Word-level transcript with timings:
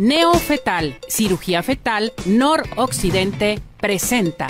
Neofetal, 0.00 0.98
cirugía 1.08 1.62
fetal, 1.62 2.14
noroccidente, 2.24 3.60
presenta. 3.78 4.46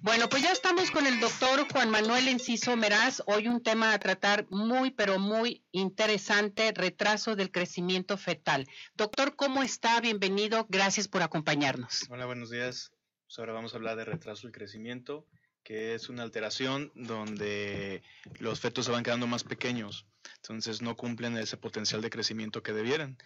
Bueno, 0.00 0.28
pues 0.28 0.44
ya 0.44 0.52
estamos 0.52 0.92
con 0.92 1.08
el 1.08 1.18
doctor 1.18 1.66
Juan 1.72 1.90
Manuel 1.90 2.28
Enciso 2.28 2.76
Meraz. 2.76 3.20
Hoy 3.26 3.48
un 3.48 3.64
tema 3.64 3.94
a 3.94 3.98
tratar 3.98 4.46
muy, 4.48 4.92
pero 4.92 5.18
muy 5.18 5.64
interesante, 5.72 6.70
retraso 6.72 7.34
del 7.34 7.50
crecimiento 7.50 8.16
fetal. 8.16 8.68
Doctor, 8.94 9.34
¿cómo 9.34 9.64
está? 9.64 10.00
Bienvenido. 10.00 10.66
Gracias 10.68 11.08
por 11.08 11.22
acompañarnos. 11.22 12.06
Hola, 12.10 12.26
buenos 12.26 12.50
días. 12.50 12.92
Pues 13.26 13.40
ahora 13.40 13.54
vamos 13.54 13.74
a 13.74 13.78
hablar 13.78 13.96
de 13.96 14.04
retraso 14.04 14.46
del 14.46 14.52
crecimiento, 14.52 15.26
que 15.64 15.96
es 15.96 16.08
una 16.08 16.22
alteración 16.22 16.92
donde 16.94 18.04
los 18.38 18.60
fetos 18.60 18.84
se 18.84 18.92
van 18.92 19.02
quedando 19.02 19.26
más 19.26 19.42
pequeños 19.42 20.06
entonces 20.36 20.82
no 20.82 20.96
cumplen 20.96 21.36
ese 21.36 21.56
potencial 21.56 22.00
de 22.00 22.10
crecimiento 22.10 22.62
que 22.62 22.72
debieran. 22.72 23.16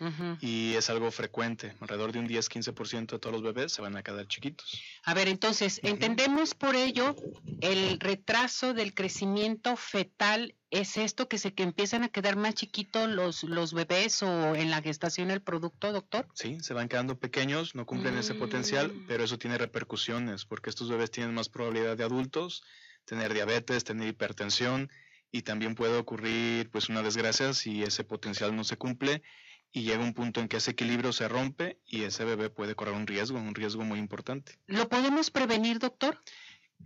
Y 0.41 0.75
es 0.75 0.91
algo 0.91 1.11
frecuente, 1.11 1.75
alrededor 1.80 2.12
de 2.12 2.20
un 2.20 2.29
10-15% 2.29 3.12
de 3.12 3.19
todos 3.19 3.33
los 3.33 3.43
bebés 3.43 3.73
se 3.73 3.83
van 3.83 3.97
a 3.97 4.02
quedar 4.02 4.27
chiquitos. 4.27 4.80
A 5.05 5.15
ver, 5.15 5.29
entonces, 5.29 5.80
entendemos 5.83 6.55
por 6.55 6.77
ello 6.77 7.16
el 7.61 7.98
retraso 8.01 8.75
del 8.75 8.95
crecimiento 8.95 9.77
fetal. 9.77 10.55
¿Es 10.70 10.98
esto 10.98 11.29
que 11.29 11.39
se 11.39 11.55
que 11.55 11.62
empiezan 11.62 12.03
a 12.03 12.09
quedar 12.09 12.37
más 12.37 12.55
chiquitos 12.55 13.09
los, 13.09 13.42
los 13.42 13.73
bebés 13.73 14.23
o 14.23 14.55
en 14.55 14.70
la 14.70 14.83
gestación 14.83 15.30
el 15.30 15.41
producto, 15.41 15.92
doctor? 15.92 16.28
Sí, 16.34 16.59
se 16.61 16.75
van 16.75 16.89
quedando 16.89 17.19
pequeños, 17.19 17.75
no 17.75 17.87
cumplen 17.87 18.19
ese 18.19 18.34
potencial, 18.34 18.92
mm. 18.92 19.06
pero 19.06 19.25
eso 19.25 19.39
tiene 19.39 19.56
repercusiones 19.56 20.45
porque 20.45 20.69
estos 20.69 20.91
bebés 20.91 21.11
tienen 21.11 21.34
más 21.34 21.48
probabilidad 21.48 21.97
de 21.97 22.05
adultos, 22.05 22.62
tener 23.06 23.33
diabetes, 23.33 23.84
tener 23.84 24.09
hipertensión, 24.09 24.91
y 25.30 25.42
también 25.42 25.74
puede 25.74 25.96
ocurrir 25.96 26.70
pues 26.70 26.88
una 26.88 27.02
desgracia 27.02 27.52
si 27.52 27.82
ese 27.82 28.05
potencial 28.05 28.55
no 28.56 28.64
se 28.64 28.77
cumple 28.77 29.23
y 29.70 29.83
llega 29.83 30.03
un 30.03 30.14
punto 30.14 30.41
en 30.41 30.48
que 30.48 30.56
ese 30.56 30.70
equilibrio 30.70 31.12
se 31.12 31.28
rompe 31.28 31.78
y 31.86 32.03
ese 32.05 32.25
bebé 32.25 32.50
puede 32.50 32.75
correr 32.75 32.94
un 32.94 33.06
riesgo, 33.06 33.38
un 33.38 33.55
riesgo 33.55 33.84
muy 33.84 33.98
importante. 33.98 34.58
¿Lo 34.66 34.88
podemos 34.88 35.30
prevenir, 35.30 35.78
doctor? 35.78 36.22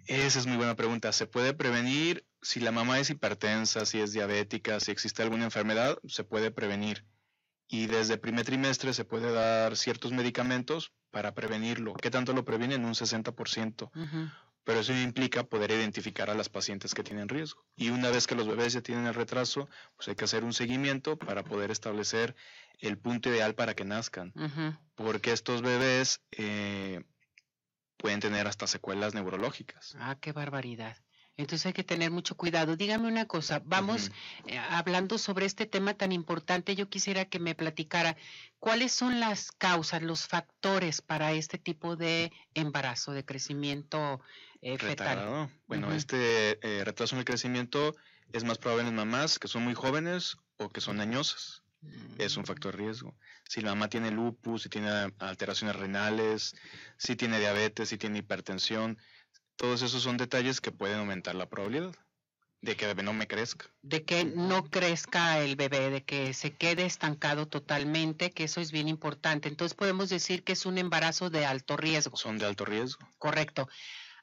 Esa 0.06 0.38
es 0.38 0.46
muy 0.46 0.56
buena 0.56 0.74
pregunta. 0.74 1.12
Se 1.12 1.26
puede 1.26 1.54
prevenir 1.54 2.26
si 2.40 2.60
la 2.60 2.72
mamá 2.72 2.98
es 2.98 3.10
hipertensa, 3.10 3.86
si 3.86 4.00
es 4.00 4.12
diabética, 4.12 4.80
si 4.80 4.90
existe 4.90 5.22
alguna 5.22 5.44
enfermedad, 5.44 5.98
se 6.08 6.24
puede 6.24 6.50
prevenir. 6.50 7.04
Y 7.68 7.86
desde 7.86 8.14
el 8.14 8.20
primer 8.20 8.44
trimestre 8.44 8.92
se 8.92 9.04
puede 9.04 9.32
dar 9.32 9.76
ciertos 9.76 10.12
medicamentos 10.12 10.92
para 11.10 11.34
prevenirlo. 11.34 11.94
¿Qué 11.94 12.10
tanto 12.10 12.32
lo 12.32 12.44
previenen? 12.44 12.84
Un 12.84 12.94
60% 12.94 13.90
pero 14.64 14.80
eso 14.80 14.92
implica 14.92 15.44
poder 15.44 15.70
identificar 15.70 16.30
a 16.30 16.34
las 16.34 16.48
pacientes 16.48 16.94
que 16.94 17.02
tienen 17.02 17.28
riesgo. 17.28 17.64
Y 17.76 17.90
una 17.90 18.10
vez 18.10 18.26
que 18.26 18.34
los 18.34 18.46
bebés 18.46 18.72
ya 18.72 18.80
tienen 18.80 19.06
el 19.06 19.14
retraso, 19.14 19.68
pues 19.96 20.08
hay 20.08 20.14
que 20.14 20.24
hacer 20.24 20.44
un 20.44 20.52
seguimiento 20.52 21.16
para 21.16 21.42
poder 21.42 21.70
establecer 21.70 22.34
el 22.78 22.98
punto 22.98 23.28
ideal 23.28 23.54
para 23.54 23.74
que 23.74 23.84
nazcan. 23.84 24.32
Porque 24.94 25.32
estos 25.32 25.62
bebés 25.62 26.20
eh, 26.32 27.02
pueden 27.96 28.20
tener 28.20 28.46
hasta 28.46 28.66
secuelas 28.66 29.14
neurológicas. 29.14 29.96
Ah, 29.98 30.16
qué 30.20 30.32
barbaridad. 30.32 30.96
Entonces 31.36 31.66
hay 31.66 31.72
que 31.72 31.84
tener 31.84 32.10
mucho 32.10 32.36
cuidado. 32.36 32.76
Dígame 32.76 33.08
una 33.08 33.26
cosa, 33.26 33.62
vamos 33.64 34.10
eh, 34.46 34.58
hablando 34.58 35.16
sobre 35.16 35.46
este 35.46 35.66
tema 35.66 35.94
tan 35.94 36.12
importante, 36.12 36.74
yo 36.76 36.88
quisiera 36.88 37.24
que 37.24 37.38
me 37.38 37.54
platicara 37.54 38.16
cuáles 38.58 38.92
son 38.92 39.18
las 39.18 39.50
causas, 39.52 40.02
los 40.02 40.26
factores 40.26 41.00
para 41.00 41.32
este 41.32 41.58
tipo 41.58 41.96
de 41.96 42.32
embarazo, 42.54 43.12
de 43.12 43.24
crecimiento 43.24 44.20
eh, 44.60 44.76
fetal. 44.78 45.50
Bueno, 45.66 45.92
este 45.92 46.58
eh, 46.62 46.84
retraso 46.84 47.14
en 47.14 47.20
el 47.20 47.24
crecimiento 47.24 47.94
es 48.32 48.44
más 48.44 48.58
probable 48.58 48.88
en 48.88 48.94
mamás 48.94 49.38
que 49.38 49.48
son 49.48 49.62
muy 49.62 49.74
jóvenes 49.74 50.36
o 50.58 50.68
que 50.68 50.80
son 50.80 51.00
añosas. 51.00 51.62
Es 52.18 52.36
un 52.36 52.46
factor 52.46 52.76
de 52.76 52.84
riesgo. 52.84 53.16
Si 53.48 53.60
la 53.60 53.70
mamá 53.70 53.88
tiene 53.88 54.12
lupus, 54.12 54.62
si 54.62 54.68
tiene 54.68 55.12
alteraciones 55.18 55.74
renales, 55.74 56.54
si 56.96 57.16
tiene 57.16 57.40
diabetes, 57.40 57.88
si 57.88 57.98
tiene 57.98 58.18
hipertensión, 58.18 58.98
todos 59.56 59.82
esos 59.82 60.02
son 60.02 60.16
detalles 60.16 60.60
que 60.60 60.72
pueden 60.72 60.98
aumentar 60.98 61.34
la 61.34 61.48
probabilidad 61.48 61.94
de 62.62 62.76
que 62.76 62.84
el 62.84 62.90
bebé 62.90 63.02
no 63.02 63.12
me 63.12 63.26
crezca. 63.26 63.66
De 63.82 64.04
que 64.04 64.24
no 64.24 64.64
crezca 64.70 65.40
el 65.40 65.56
bebé, 65.56 65.90
de 65.90 66.04
que 66.04 66.32
se 66.32 66.52
quede 66.52 66.86
estancado 66.86 67.48
totalmente, 67.48 68.30
que 68.30 68.44
eso 68.44 68.60
es 68.60 68.70
bien 68.70 68.88
importante. 68.88 69.48
Entonces 69.48 69.74
podemos 69.74 70.08
decir 70.08 70.44
que 70.44 70.52
es 70.52 70.64
un 70.64 70.78
embarazo 70.78 71.28
de 71.28 71.44
alto 71.44 71.76
riesgo. 71.76 72.16
Son 72.16 72.38
de 72.38 72.46
alto 72.46 72.64
riesgo. 72.64 73.06
Correcto. 73.18 73.68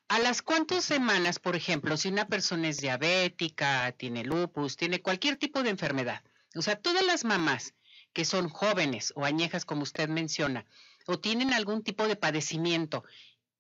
¿A 0.08 0.20
las 0.20 0.42
cuántas 0.42 0.86
semanas, 0.86 1.38
por 1.38 1.56
ejemplo, 1.56 1.98
si 1.98 2.08
una 2.08 2.28
persona 2.28 2.70
es 2.70 2.78
diabética, 2.78 3.92
tiene 3.92 4.24
lupus, 4.24 4.78
tiene 4.78 5.02
cualquier 5.02 5.36
tipo 5.36 5.62
de 5.62 5.70
enfermedad? 5.70 6.24
O 6.56 6.62
sea, 6.62 6.78
todas 6.78 7.06
las 7.06 7.26
mamás 7.26 7.74
que 8.14 8.26
son 8.26 8.50
jóvenes 8.50 9.14
o 9.16 9.26
añejas, 9.26 9.66
como 9.66 9.84
usted 9.84 10.10
menciona, 10.10 10.66
o 11.06 11.20
tienen 11.20 11.54
algún 11.54 11.84
tipo 11.84 12.08
de 12.08 12.16
padecimiento 12.16 13.04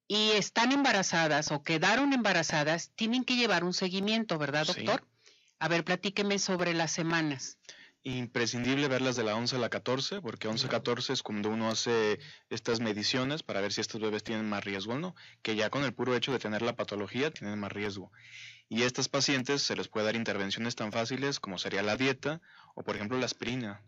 y 0.09 0.31
están 0.31 0.71
embarazadas 0.71 1.51
o 1.51 1.61
quedaron 1.61 2.13
embarazadas, 2.13 2.89
tienen 2.95 3.23
que 3.23 3.35
llevar 3.35 3.63
un 3.63 3.73
seguimiento, 3.73 4.39
¿verdad, 4.39 4.65
doctor? 4.65 5.07
A 5.59 5.67
ver, 5.67 5.85
platíqueme 5.85 6.39
sobre 6.39 6.73
las 6.73 6.91
semanas. 6.91 7.59
Imprescindible 8.01 8.87
verlas 8.87 9.15
de 9.15 9.23
la 9.23 9.35
11 9.35 9.57
a 9.57 9.59
la 9.59 9.69
14, 9.69 10.19
porque 10.21 10.47
11 10.47 10.65
a 10.65 10.69
14 10.69 11.13
es 11.13 11.21
cuando 11.21 11.49
uno 11.51 11.69
hace 11.69 12.19
estas 12.49 12.79
mediciones 12.79 13.43
para 13.43 13.61
ver 13.61 13.71
si 13.71 13.81
estos 13.81 14.01
bebés 14.01 14.23
tienen 14.23 14.49
más 14.49 14.63
riesgo 14.63 14.93
o 14.93 14.97
no, 14.97 15.15
que 15.43 15.55
ya 15.55 15.69
con 15.69 15.83
el 15.83 15.93
puro 15.93 16.15
hecho 16.15 16.31
de 16.31 16.39
tener 16.39 16.63
la 16.63 16.75
patología 16.75 17.29
tienen 17.29 17.59
más 17.59 17.71
riesgo. 17.71 18.11
Y 18.67 18.81
a 18.81 18.87
estas 18.87 19.09
pacientes 19.09 19.61
se 19.61 19.75
les 19.75 19.89
puede 19.89 20.07
dar 20.07 20.15
intervenciones 20.15 20.75
tan 20.75 20.91
fáciles 20.91 21.39
como 21.39 21.59
sería 21.59 21.83
la 21.83 21.97
dieta 21.97 22.41
o, 22.73 22.83
por 22.83 22.95
ejemplo, 22.95 23.19
la 23.19 23.25
aspirina. 23.25 23.83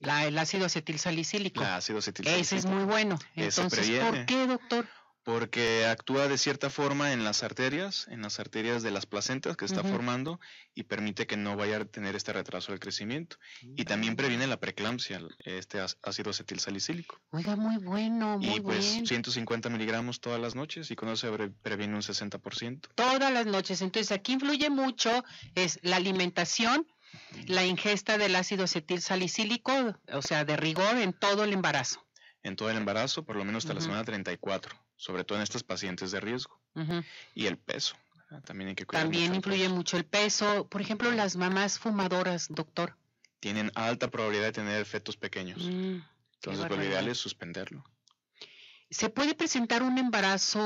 La, 0.00 0.26
el 0.26 0.36
ácido 0.38 0.66
acetilsalicílico. 0.66 1.62
El 1.62 1.68
ácido 1.68 2.00
acetilsalicílico. 2.00 2.56
Ese 2.56 2.56
es 2.56 2.66
muy 2.66 2.82
bueno. 2.82 3.16
Entonces, 3.36 3.88
¿por 4.00 4.26
qué, 4.26 4.48
doctor? 4.48 4.88
Porque 5.24 5.86
actúa 5.86 6.26
de 6.26 6.36
cierta 6.36 6.68
forma 6.68 7.12
en 7.12 7.22
las 7.22 7.42
arterias, 7.42 8.08
en 8.08 8.22
las 8.22 8.40
arterias 8.40 8.82
de 8.82 8.90
las 8.90 9.06
placentas 9.06 9.56
que 9.56 9.64
está 9.64 9.82
formando 9.84 10.40
y 10.74 10.84
permite 10.84 11.26
que 11.26 11.36
no 11.36 11.56
vaya 11.56 11.76
a 11.78 11.84
tener 11.84 12.16
este 12.16 12.32
retraso 12.32 12.72
del 12.72 12.80
crecimiento. 12.80 13.36
Y 13.76 13.84
también 13.84 14.16
previene 14.16 14.46
la 14.46 14.58
preeclampsia, 14.58 15.20
este 15.44 15.80
ácido 16.02 16.30
acetilsalicílico. 16.30 17.20
Oiga, 17.30 17.54
muy 17.54 17.76
bueno, 17.76 18.38
muy 18.38 18.56
Y 18.56 18.60
pues 18.60 19.02
150 19.04 19.68
miligramos 19.68 20.20
todas 20.20 20.40
las 20.40 20.54
noches 20.56 20.90
y 20.90 20.96
con 20.96 21.08
eso 21.08 21.36
se 21.36 21.48
previene 21.62 21.94
un 21.94 22.02
60%. 22.02 22.88
Todas 22.94 23.32
las 23.32 23.46
noches. 23.46 23.80
Entonces 23.80 24.10
aquí 24.10 24.32
influye 24.32 24.70
mucho 24.70 25.24
es 25.54 25.78
la 25.82 25.96
alimentación, 25.96 26.86
la 27.46 27.64
ingesta 27.64 28.18
del 28.18 28.34
ácido 28.34 28.64
acetilsalicílico, 28.64 29.72
o 30.12 30.22
sea, 30.22 30.44
de 30.44 30.56
rigor 30.56 30.96
en 30.96 31.12
todo 31.12 31.44
el 31.44 31.52
embarazo. 31.52 32.04
En 32.42 32.56
todo 32.56 32.70
el 32.70 32.76
embarazo, 32.76 33.24
por 33.24 33.36
lo 33.36 33.44
menos 33.44 33.64
hasta 33.64 33.74
la 33.74 33.80
semana 33.80 34.02
34 34.02 34.82
sobre 35.02 35.24
todo 35.24 35.38
en 35.38 35.42
estas 35.42 35.64
pacientes 35.64 36.12
de 36.12 36.20
riesgo. 36.20 36.60
Y 37.34 37.46
el 37.46 37.58
peso. 37.58 37.96
También 38.44 38.68
hay 38.68 38.74
que 38.76 38.86
cuidar 38.86 39.02
También 39.02 39.34
influye 39.34 39.68
mucho 39.68 39.96
el 39.96 40.04
peso. 40.04 40.68
Por 40.68 40.80
ejemplo, 40.80 41.10
las 41.10 41.34
mamás 41.34 41.80
fumadoras, 41.80 42.46
doctor. 42.48 42.96
Tienen 43.40 43.72
alta 43.74 44.08
probabilidad 44.08 44.44
de 44.44 44.52
tener 44.52 44.86
fetos 44.86 45.16
pequeños. 45.16 45.58
Mm, 45.58 46.02
Entonces, 46.34 46.70
lo 46.70 46.84
ideal 46.84 47.08
es 47.08 47.18
suspenderlo. 47.18 47.84
¿Se 48.90 49.08
puede 49.08 49.34
presentar 49.34 49.82
un 49.82 49.98
embarazo 49.98 50.60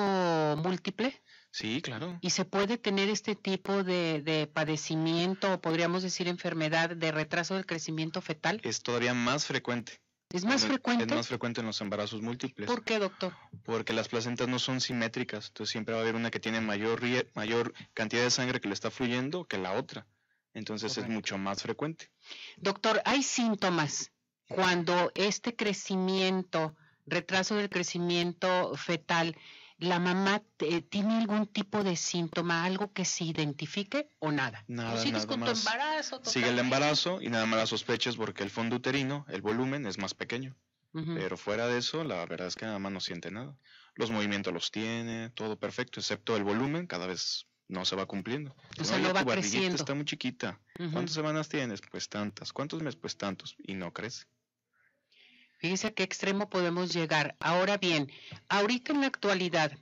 múltiple? 0.63 1.19
Sí, 1.51 1.81
claro. 1.81 2.19
¿Y 2.21 2.29
se 2.29 2.45
puede 2.45 2.77
tener 2.77 3.09
este 3.09 3.37
tipo 3.37 3.85
de, 3.85 4.21
de, 4.21 4.47
padecimiento, 4.47 5.55
o 5.55 5.61
podríamos 5.63 6.03
decir 6.03 6.29
enfermedad 6.29 6.91
de 6.91 7.11
retraso 7.11 7.55
del 7.55 7.65
crecimiento 7.65 8.21
fetal? 8.21 8.61
Es 8.65 8.83
todavía 8.83 9.15
más 9.15 9.47
frecuente. 9.47 9.99
¿Es 10.33 10.45
más 10.45 10.65
frecuente? 10.65 11.05
Es 11.05 11.13
más 11.13 11.29
frecuente 11.29 11.61
en 11.61 11.67
los 11.67 11.81
embarazos 11.81 12.21
múltiples. 12.21 12.67
¿Por 12.67 12.85
qué, 12.85 12.99
doctor? 12.99 13.33
Porque 13.65 13.93
las 13.93 14.09
placentas 14.09 14.49
no 14.49 14.59
son 14.59 14.81
simétricas, 14.81 15.49
entonces 15.49 15.71
siempre 15.71 15.95
va 15.95 16.01
a 16.01 16.03
haber 16.03 16.17
una 16.17 16.31
que 16.31 16.41
tiene 16.41 16.61
mayor, 16.61 17.01
mayor 17.35 17.73
cantidad 17.95 18.23
de 18.23 18.31
sangre 18.31 18.61
que 18.61 18.69
le 18.69 18.75
está 18.75 18.91
fluyendo 18.91 19.45
que 19.45 19.59
la 19.59 19.73
otra. 19.73 20.07
Entonces 20.53 20.97
es 20.97 21.09
mucho 21.09 21.37
más 21.39 21.63
frecuente. 21.63 22.11
Doctor, 22.57 23.03
¿hay 23.05 23.23
síntomas 23.23 24.11
cuando 24.49 25.13
este 25.15 25.55
crecimiento, 25.55 26.75
retraso 27.05 27.57
del 27.57 27.69
crecimiento 27.69 28.75
fetal, 28.75 29.37
la 29.79 29.99
mamá 29.99 30.43
eh, 30.61 30.83
tiene 30.83 31.19
algún 31.19 31.47
tipo 31.47 31.85
de 31.85 31.97
síntoma, 31.97 32.65
algo 32.65 32.93
que 32.93 33.05
se 33.05 33.25
identifique 33.25 34.09
o 34.19 34.33
nada. 34.33 34.65
Nada, 34.69 34.97
sigues 34.97 35.27
con 35.27 35.41
tu 35.41 35.51
embarazo. 35.51 36.21
Sigue 36.25 36.49
el 36.49 36.59
embarazo 36.59 37.21
y 37.21 37.29
nada 37.29 37.47
más 37.47 37.59
la 37.59 37.67
sospechas 37.67 38.17
porque 38.17 38.43
el 38.43 38.51
fondo 38.51 38.77
uterino, 38.77 39.27
el 39.29 39.43
volumen 39.43 39.87
es 39.87 39.99
más 39.99 40.15
pequeño. 40.15 40.57
Pero 40.93 41.37
fuera 41.37 41.67
de 41.67 41.77
eso, 41.77 42.05
la 42.05 42.25
verdad 42.25 42.47
es 42.47 42.57
que 42.57 42.65
nada 42.65 42.79
más 42.79 42.91
no 42.91 43.01
siente 43.01 43.31
nada. 43.31 43.55
Los 43.97 44.11
movimientos 44.11 44.55
los 44.55 44.71
tiene, 44.71 45.29
todo 45.29 45.59
perfecto, 45.59 46.01
excepto 46.01 46.35
el 46.39 46.43
volumen, 46.43 46.87
cada 46.87 47.07
vez 47.07 47.47
no 47.69 47.85
se 47.85 47.97
va 47.97 48.07
cumpliendo. 48.07 48.57
O 48.81 48.85
sea, 48.85 48.99
no, 48.99 49.13
va 49.13 49.23
creciendo. 49.23 49.77
Está 49.77 49.93
muy 49.95 50.07
chiquita. 50.07 50.59
¿Cuántas 50.93 51.13
semanas 51.13 51.51
tienes? 51.51 51.83
Pues 51.91 52.09
tantas. 52.09 52.55
¿Cuántos 52.55 52.83
meses? 52.83 52.99
Pues 52.99 53.19
tantos. 53.19 53.57
Y 53.59 53.75
no 53.75 53.93
crece. 53.93 54.25
Fíjese 55.67 55.89
a 55.89 55.95
qué 55.95 56.05
extremo 56.05 56.49
podemos 56.49 56.95
llegar. 56.95 57.35
Ahora 57.41 57.77
bien, 57.77 58.09
ahorita 58.49 58.93
en 58.93 59.01
la 59.01 59.09
actualidad, 59.09 59.77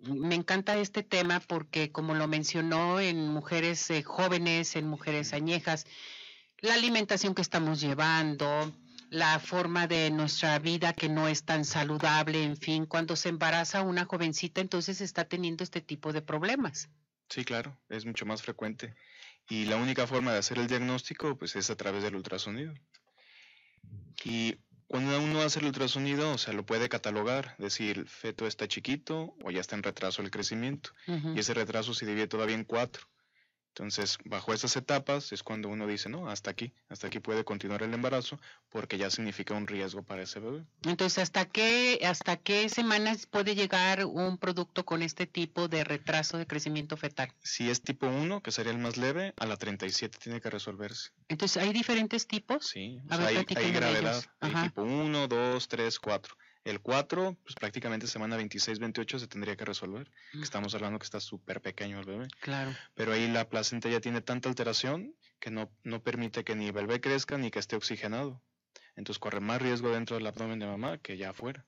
me 0.00 0.34
encanta 0.34 0.76
este 0.76 1.02
tema 1.02 1.40
porque, 1.40 1.90
como 1.90 2.12
lo 2.12 2.28
mencionó, 2.28 3.00
en 3.00 3.26
mujeres 3.26 3.88
eh, 3.88 4.02
jóvenes, 4.02 4.76
en 4.76 4.86
mujeres 4.86 5.32
añejas, 5.32 5.86
La 6.58 6.74
alimentación 6.74 7.34
que 7.34 7.40
estamos 7.40 7.80
llevando, 7.80 8.70
la 9.08 9.38
forma 9.38 9.86
de 9.86 10.10
nuestra 10.10 10.58
vida 10.58 10.92
que 10.92 11.08
no 11.08 11.26
es 11.26 11.42
tan 11.46 11.64
saludable, 11.64 12.44
en 12.44 12.58
fin, 12.58 12.84
cuando 12.84 13.16
se 13.16 13.30
embaraza 13.30 13.80
una 13.80 14.04
jovencita, 14.04 14.60
entonces 14.60 15.00
está 15.00 15.24
teniendo 15.24 15.64
este 15.64 15.80
tipo 15.80 16.12
de 16.12 16.20
problemas. 16.20 16.90
Sí, 17.30 17.46
claro, 17.46 17.78
es 17.88 18.04
mucho 18.04 18.26
más 18.26 18.42
frecuente. 18.42 18.94
Y 19.48 19.64
la 19.64 19.76
única 19.76 20.06
forma 20.06 20.34
de 20.34 20.40
hacer 20.40 20.58
el 20.58 20.66
diagnóstico, 20.66 21.38
pues 21.38 21.56
es 21.56 21.70
a 21.70 21.76
través 21.76 22.02
del 22.02 22.14
ultrasonido. 22.14 22.74
Y 24.22 24.58
cuando 24.90 25.20
uno 25.20 25.40
hace 25.40 25.60
el 25.60 25.66
ultrasonido, 25.66 26.32
o 26.32 26.36
sea, 26.36 26.52
lo 26.52 26.66
puede 26.66 26.88
catalogar, 26.88 27.54
decir, 27.58 27.96
el 27.96 28.08
feto 28.08 28.48
está 28.48 28.66
chiquito 28.66 29.36
o 29.40 29.52
ya 29.52 29.60
está 29.60 29.76
en 29.76 29.84
retraso 29.84 30.20
el 30.20 30.32
crecimiento. 30.32 30.90
Y 31.06 31.38
ese 31.38 31.54
retraso 31.54 31.94
se 31.94 32.06
divide 32.06 32.26
todavía 32.26 32.56
en 32.56 32.64
cuatro. 32.64 33.06
Entonces, 33.70 34.18
bajo 34.24 34.52
esas 34.52 34.76
etapas 34.76 35.32
es 35.32 35.42
cuando 35.42 35.68
uno 35.68 35.86
dice, 35.86 36.08
no, 36.08 36.28
hasta 36.28 36.50
aquí, 36.50 36.72
hasta 36.88 37.06
aquí 37.06 37.20
puede 37.20 37.44
continuar 37.44 37.82
el 37.82 37.94
embarazo 37.94 38.38
porque 38.68 38.98
ya 38.98 39.10
significa 39.10 39.54
un 39.54 39.66
riesgo 39.66 40.02
para 40.02 40.22
ese 40.22 40.40
bebé. 40.40 40.64
Entonces, 40.82 41.18
¿hasta 41.18 41.44
qué, 41.44 42.00
hasta 42.04 42.36
qué 42.36 42.68
semanas 42.68 43.26
puede 43.26 43.54
llegar 43.54 44.04
un 44.04 44.38
producto 44.38 44.84
con 44.84 45.02
este 45.02 45.26
tipo 45.26 45.68
de 45.68 45.84
retraso 45.84 46.36
de 46.36 46.46
crecimiento 46.46 46.96
fetal? 46.96 47.32
Si 47.42 47.70
es 47.70 47.80
tipo 47.82 48.08
1, 48.08 48.42
que 48.42 48.50
sería 48.50 48.72
el 48.72 48.78
más 48.78 48.96
leve, 48.96 49.34
a 49.38 49.46
la 49.46 49.56
37 49.56 50.18
tiene 50.20 50.40
que 50.40 50.50
resolverse. 50.50 51.10
Entonces, 51.28 51.62
¿hay 51.62 51.72
diferentes 51.72 52.26
tipos? 52.26 52.66
Sí, 52.66 53.00
hay, 53.08 53.36
hay 53.36 53.72
gravedad. 53.72 54.22
Hay 54.40 54.52
tipo 54.54 54.82
1, 54.82 55.28
2, 55.28 55.68
3, 55.68 55.98
4. 56.00 56.36
El 56.64 56.80
4, 56.80 57.38
pues 57.42 57.54
prácticamente 57.54 58.06
semana 58.06 58.38
26-28 58.38 59.18
se 59.18 59.26
tendría 59.26 59.56
que 59.56 59.64
resolver. 59.64 60.10
Mm. 60.34 60.42
Estamos 60.42 60.74
hablando 60.74 60.98
que 60.98 61.04
está 61.04 61.20
súper 61.20 61.62
pequeño 61.62 61.98
el 61.98 62.04
bebé. 62.04 62.28
Claro. 62.40 62.74
Pero 62.94 63.12
ahí 63.12 63.28
la 63.28 63.48
placenta 63.48 63.88
ya 63.88 64.00
tiene 64.00 64.20
tanta 64.20 64.48
alteración 64.48 65.14
que 65.38 65.50
no, 65.50 65.70
no 65.84 66.02
permite 66.02 66.44
que 66.44 66.54
ni 66.54 66.66
el 66.66 66.72
bebé 66.72 67.00
crezca 67.00 67.38
ni 67.38 67.50
que 67.50 67.58
esté 67.58 67.76
oxigenado. 67.76 68.42
Entonces 68.94 69.18
corre 69.18 69.40
más 69.40 69.62
riesgo 69.62 69.90
dentro 69.90 70.16
del 70.16 70.26
abdomen 70.26 70.58
de 70.58 70.66
mamá 70.66 70.98
que 70.98 71.16
ya 71.16 71.30
afuera. 71.30 71.66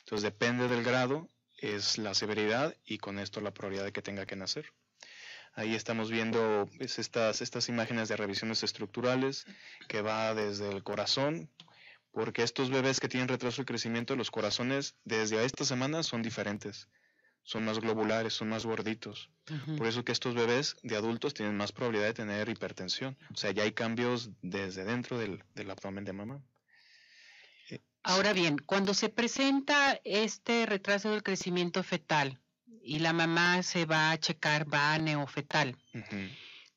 Entonces 0.00 0.22
depende 0.22 0.68
del 0.68 0.84
grado, 0.84 1.30
es 1.56 1.96
la 1.96 2.14
severidad 2.14 2.76
y 2.84 2.98
con 2.98 3.18
esto 3.18 3.40
la 3.40 3.54
probabilidad 3.54 3.86
de 3.86 3.92
que 3.92 4.02
tenga 4.02 4.26
que 4.26 4.36
nacer. 4.36 4.72
Ahí 5.54 5.74
estamos 5.74 6.10
viendo 6.10 6.68
pues, 6.76 6.98
estas, 6.98 7.40
estas 7.40 7.70
imágenes 7.70 8.08
de 8.08 8.16
revisiones 8.16 8.62
estructurales 8.62 9.46
que 9.88 10.02
va 10.02 10.34
desde 10.34 10.68
el 10.70 10.82
corazón, 10.82 11.50
porque 12.16 12.42
estos 12.42 12.70
bebés 12.70 12.98
que 12.98 13.10
tienen 13.10 13.28
retraso 13.28 13.60
de 13.60 13.66
crecimiento, 13.66 14.16
los 14.16 14.30
corazones 14.30 14.94
desde 15.04 15.44
esta 15.44 15.66
semana 15.66 16.02
son 16.02 16.22
diferentes, 16.22 16.88
son 17.42 17.66
más 17.66 17.78
globulares, 17.78 18.32
son 18.32 18.48
más 18.48 18.64
gorditos. 18.64 19.28
Por 19.76 19.86
eso 19.86 20.02
que 20.02 20.12
estos 20.12 20.34
bebés 20.34 20.76
de 20.82 20.96
adultos 20.96 21.34
tienen 21.34 21.58
más 21.58 21.72
probabilidad 21.72 22.06
de 22.06 22.14
tener 22.14 22.48
hipertensión. 22.48 23.18
O 23.34 23.36
sea, 23.36 23.50
ya 23.50 23.64
hay 23.64 23.72
cambios 23.72 24.30
desde 24.40 24.84
dentro 24.84 25.18
del, 25.18 25.44
abdomen 25.70 26.06
de 26.06 26.14
mamá. 26.14 26.40
Eh, 27.68 27.80
Ahora 28.02 28.32
bien, 28.32 28.56
cuando 28.64 28.94
se 28.94 29.10
presenta 29.10 30.00
este 30.02 30.64
retraso 30.64 31.10
del 31.10 31.22
crecimiento 31.22 31.82
fetal 31.82 32.40
y 32.80 33.00
la 33.00 33.12
mamá 33.12 33.62
se 33.62 33.84
va 33.84 34.10
a 34.10 34.18
checar, 34.18 34.72
va 34.72 34.94
a 34.94 34.98
neofetal, 34.98 35.76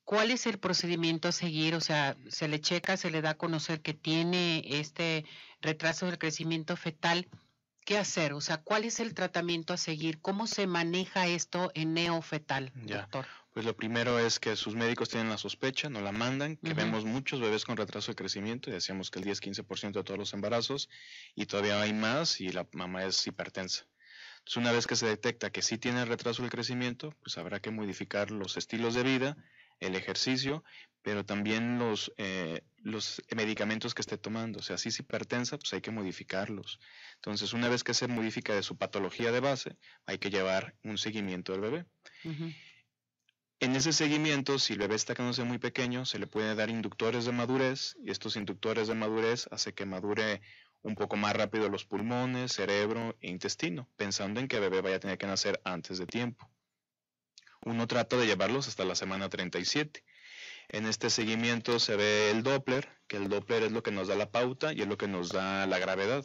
¿Cuál 0.04 0.30
es 0.30 0.46
el 0.46 0.58
procedimiento 0.58 1.28
a 1.28 1.32
seguir? 1.32 1.74
O 1.74 1.80
sea, 1.80 2.16
se 2.28 2.48
le 2.48 2.60
checa, 2.60 2.96
se 2.96 3.10
le 3.10 3.22
da 3.22 3.30
a 3.30 3.36
conocer 3.36 3.80
que 3.80 3.94
tiene 3.94 4.62
este 4.66 5.24
retraso 5.60 6.06
del 6.06 6.18
crecimiento 6.18 6.76
fetal. 6.76 7.28
¿Qué 7.84 7.96
hacer? 7.96 8.34
O 8.34 8.40
sea, 8.40 8.58
¿cuál 8.58 8.84
es 8.84 9.00
el 9.00 9.14
tratamiento 9.14 9.72
a 9.72 9.76
seguir? 9.76 10.20
¿Cómo 10.20 10.46
se 10.46 10.66
maneja 10.66 11.26
esto 11.26 11.70
en 11.74 11.94
neofetal, 11.94 12.72
doctor? 12.74 13.26
Pues 13.52 13.66
lo 13.66 13.74
primero 13.74 14.18
es 14.18 14.38
que 14.38 14.54
sus 14.54 14.76
médicos 14.76 15.08
tienen 15.08 15.28
la 15.28 15.38
sospecha, 15.38 15.88
no 15.90 16.00
la 16.00 16.12
mandan, 16.12 16.56
que 16.56 16.72
vemos 16.72 17.04
muchos 17.04 17.40
bebés 17.40 17.64
con 17.64 17.76
retraso 17.76 18.12
de 18.12 18.16
crecimiento, 18.16 18.70
y 18.70 18.74
decíamos 18.74 19.10
que 19.10 19.18
el 19.18 19.24
10-15% 19.24 19.92
de 19.92 20.04
todos 20.04 20.18
los 20.18 20.34
embarazos, 20.34 20.88
y 21.34 21.46
todavía 21.46 21.80
hay 21.80 21.92
más, 21.92 22.40
y 22.40 22.50
la 22.50 22.66
mamá 22.72 23.04
es 23.04 23.26
hipertensa. 23.26 23.86
Entonces, 24.38 24.56
una 24.56 24.72
vez 24.72 24.86
que 24.86 24.94
se 24.94 25.06
detecta 25.06 25.50
que 25.50 25.62
sí 25.62 25.78
tiene 25.78 26.04
retraso 26.04 26.42
del 26.42 26.50
crecimiento, 26.50 27.12
pues 27.22 27.38
habrá 27.38 27.60
que 27.60 27.72
modificar 27.72 28.30
los 28.30 28.56
estilos 28.56 28.94
de 28.94 29.02
vida 29.02 29.36
el 29.80 29.96
ejercicio, 29.96 30.62
pero 31.02 31.24
también 31.24 31.78
los, 31.78 32.12
eh, 32.18 32.62
los 32.82 33.22
medicamentos 33.34 33.94
que 33.94 34.02
esté 34.02 34.18
tomando. 34.18 34.58
O 34.58 34.62
sea, 34.62 34.78
si 34.78 34.90
es 34.90 34.98
hipertensa, 35.00 35.58
pues 35.58 35.72
hay 35.72 35.80
que 35.80 35.90
modificarlos. 35.90 36.78
Entonces, 37.16 37.52
una 37.52 37.68
vez 37.68 37.84
que 37.84 37.94
se 37.94 38.06
modifica 38.06 38.54
de 38.54 38.62
su 38.62 38.76
patología 38.76 39.32
de 39.32 39.40
base, 39.40 39.76
hay 40.06 40.18
que 40.18 40.30
llevar 40.30 40.74
un 40.84 40.98
seguimiento 40.98 41.52
del 41.52 41.60
bebé. 41.62 41.86
En 43.60 43.76
ese 43.76 43.92
seguimiento, 43.92 44.58
si 44.58 44.74
el 44.74 44.78
bebé 44.78 44.94
está 44.94 45.14
quedándose 45.14 45.44
muy 45.44 45.58
pequeño, 45.58 46.04
se 46.04 46.18
le 46.18 46.26
puede 46.26 46.54
dar 46.54 46.70
inductores 46.70 47.24
de 47.24 47.32
madurez 47.32 47.96
y 48.02 48.10
estos 48.10 48.36
inductores 48.36 48.88
de 48.88 48.94
madurez 48.94 49.48
hace 49.50 49.74
que 49.74 49.84
madure 49.84 50.40
un 50.82 50.94
poco 50.94 51.16
más 51.16 51.34
rápido 51.34 51.68
los 51.68 51.84
pulmones, 51.84 52.52
cerebro 52.52 53.16
e 53.20 53.28
intestino, 53.28 53.86
pensando 53.96 54.40
en 54.40 54.48
que 54.48 54.56
el 54.56 54.62
bebé 54.62 54.80
vaya 54.80 54.96
a 54.96 55.00
tener 55.00 55.18
que 55.18 55.26
nacer 55.26 55.60
antes 55.64 55.98
de 55.98 56.06
tiempo 56.06 56.50
uno 57.62 57.86
trata 57.86 58.16
de 58.16 58.26
llevarlos 58.26 58.68
hasta 58.68 58.84
la 58.84 58.94
semana 58.94 59.28
37. 59.28 60.02
En 60.68 60.86
este 60.86 61.10
seguimiento 61.10 61.78
se 61.78 61.96
ve 61.96 62.30
el 62.30 62.42
Doppler, 62.42 62.88
que 63.08 63.16
el 63.16 63.28
Doppler 63.28 63.64
es 63.64 63.72
lo 63.72 63.82
que 63.82 63.90
nos 63.90 64.08
da 64.08 64.14
la 64.14 64.30
pauta 64.30 64.72
y 64.72 64.82
es 64.82 64.86
lo 64.86 64.96
que 64.96 65.08
nos 65.08 65.30
da 65.30 65.66
la 65.66 65.78
gravedad, 65.78 66.24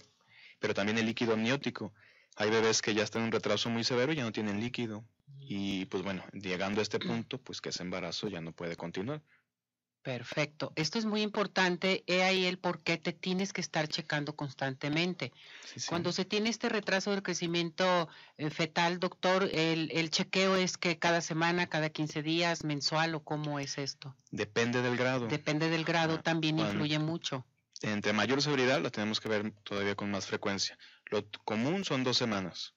pero 0.59 0.73
también 0.73 0.97
el 0.97 1.05
líquido 1.05 1.33
amniótico. 1.33 1.93
Hay 2.35 2.49
bebés 2.49 2.81
que 2.81 2.93
ya 2.93 3.03
están 3.03 3.23
en 3.23 3.27
un 3.27 3.31
retraso 3.31 3.69
muy 3.69 3.83
severo 3.83 4.13
y 4.13 4.17
ya 4.17 4.23
no 4.23 4.31
tienen 4.31 4.59
líquido. 4.59 5.03
Y 5.39 5.85
pues 5.85 6.03
bueno, 6.03 6.23
llegando 6.33 6.79
a 6.79 6.83
este 6.83 6.99
punto, 6.99 7.39
pues 7.39 7.61
que 7.61 7.69
ese 7.69 7.83
embarazo 7.83 8.27
ya 8.27 8.41
no 8.41 8.51
puede 8.51 8.75
continuar. 8.75 9.21
Perfecto. 10.05 10.71
Esto 10.75 10.99
es 10.99 11.05
muy 11.05 11.23
importante. 11.23 12.03
He 12.05 12.21
ahí 12.21 12.45
el 12.45 12.59
por 12.59 12.79
qué 12.83 12.99
te 12.99 13.11
tienes 13.11 13.53
que 13.53 13.61
estar 13.61 13.87
checando 13.87 14.35
constantemente. 14.35 15.33
Cuando 15.89 16.11
se 16.11 16.25
tiene 16.25 16.51
este 16.51 16.69
retraso 16.69 17.09
del 17.09 17.23
crecimiento 17.23 18.07
eh, 18.37 18.51
fetal, 18.51 18.99
doctor, 18.99 19.49
el, 19.51 20.09
chequeo 20.11 20.57
es 20.57 20.77
que 20.77 20.99
cada 20.99 21.21
semana, 21.21 21.65
cada 21.65 21.89
15 21.89 22.21
días, 22.21 22.63
mensual 22.63 23.15
o 23.15 23.23
cómo 23.23 23.57
es 23.57 23.79
esto? 23.79 24.15
Depende 24.29 24.83
del 24.83 24.95
grado. 24.95 25.25
Depende 25.25 25.71
del 25.71 25.83
grado, 25.83 26.17
ah, 26.19 26.21
también 26.21 26.59
influye 26.59 26.99
mucho. 26.99 27.43
Entre 27.81 28.13
mayor 28.13 28.43
severidad 28.43 28.83
la 28.83 28.91
tenemos 28.91 29.19
que 29.19 29.29
ver 29.29 29.53
todavía 29.63 29.95
con 29.95 30.11
más 30.11 30.27
frecuencia. 30.27 30.77
Lo 31.09 31.27
común 31.45 31.83
son 31.83 32.03
dos 32.03 32.15
semanas. 32.15 32.75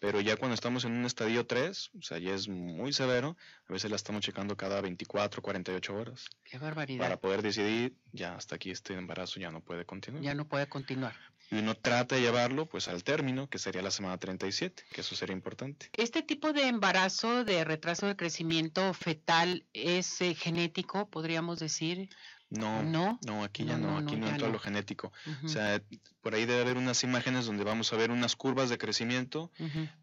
Pero 0.00 0.20
ya 0.20 0.36
cuando 0.36 0.54
estamos 0.54 0.84
en 0.84 0.92
un 0.92 1.06
estadio 1.06 1.46
3, 1.46 1.90
o 1.98 2.02
sea, 2.02 2.18
ya 2.18 2.34
es 2.34 2.48
muy 2.48 2.92
severo, 2.92 3.36
a 3.68 3.72
veces 3.72 3.90
la 3.90 3.96
estamos 3.96 4.22
checando 4.22 4.56
cada 4.56 4.80
24, 4.80 5.40
48 5.40 5.94
horas. 5.94 6.26
Qué 6.44 6.58
barbaridad. 6.58 7.02
Para 7.02 7.16
poder 7.16 7.42
decidir, 7.42 7.94
ya 8.12 8.34
hasta 8.34 8.56
aquí 8.56 8.70
este 8.70 8.94
embarazo 8.94 9.40
ya 9.40 9.50
no 9.50 9.60
puede 9.60 9.86
continuar. 9.86 10.22
Ya 10.22 10.34
no 10.34 10.46
puede 10.46 10.68
continuar. 10.68 11.14
Y 11.50 11.58
uno 11.58 11.76
trata 11.76 12.16
de 12.16 12.22
llevarlo 12.22 12.66
pues 12.66 12.88
al 12.88 13.04
término, 13.04 13.48
que 13.48 13.58
sería 13.58 13.80
la 13.80 13.92
semana 13.92 14.18
37, 14.18 14.82
que 14.90 15.00
eso 15.00 15.14
sería 15.14 15.34
importante. 15.34 15.88
¿Este 15.92 16.22
tipo 16.22 16.52
de 16.52 16.66
embarazo 16.66 17.44
de 17.44 17.64
retraso 17.64 18.06
de 18.06 18.16
crecimiento 18.16 18.92
fetal 18.94 19.64
es 19.72 20.20
eh, 20.20 20.34
genético, 20.34 21.08
podríamos 21.08 21.60
decir? 21.60 22.08
No, 22.48 22.82
no, 22.82 23.18
no 23.26 23.42
aquí 23.42 23.64
ya 23.64 23.76
no, 23.76 23.98
aquí 23.98 24.14
no, 24.16 24.28
entra 24.28 24.48
lo 24.48 24.58
genético. 24.58 25.12
O 25.44 25.48
sea, 25.48 25.82
por 26.20 26.34
ahí 26.34 26.44
debe 26.46 26.62
haber 26.62 26.76
unas 26.76 27.02
imágenes 27.02 27.46
donde 27.46 27.64
vamos 27.64 27.92
a 27.92 27.96
ver 27.96 28.10
unas 28.10 28.36
curvas 28.36 28.70
de 28.70 28.78
crecimiento, 28.78 29.50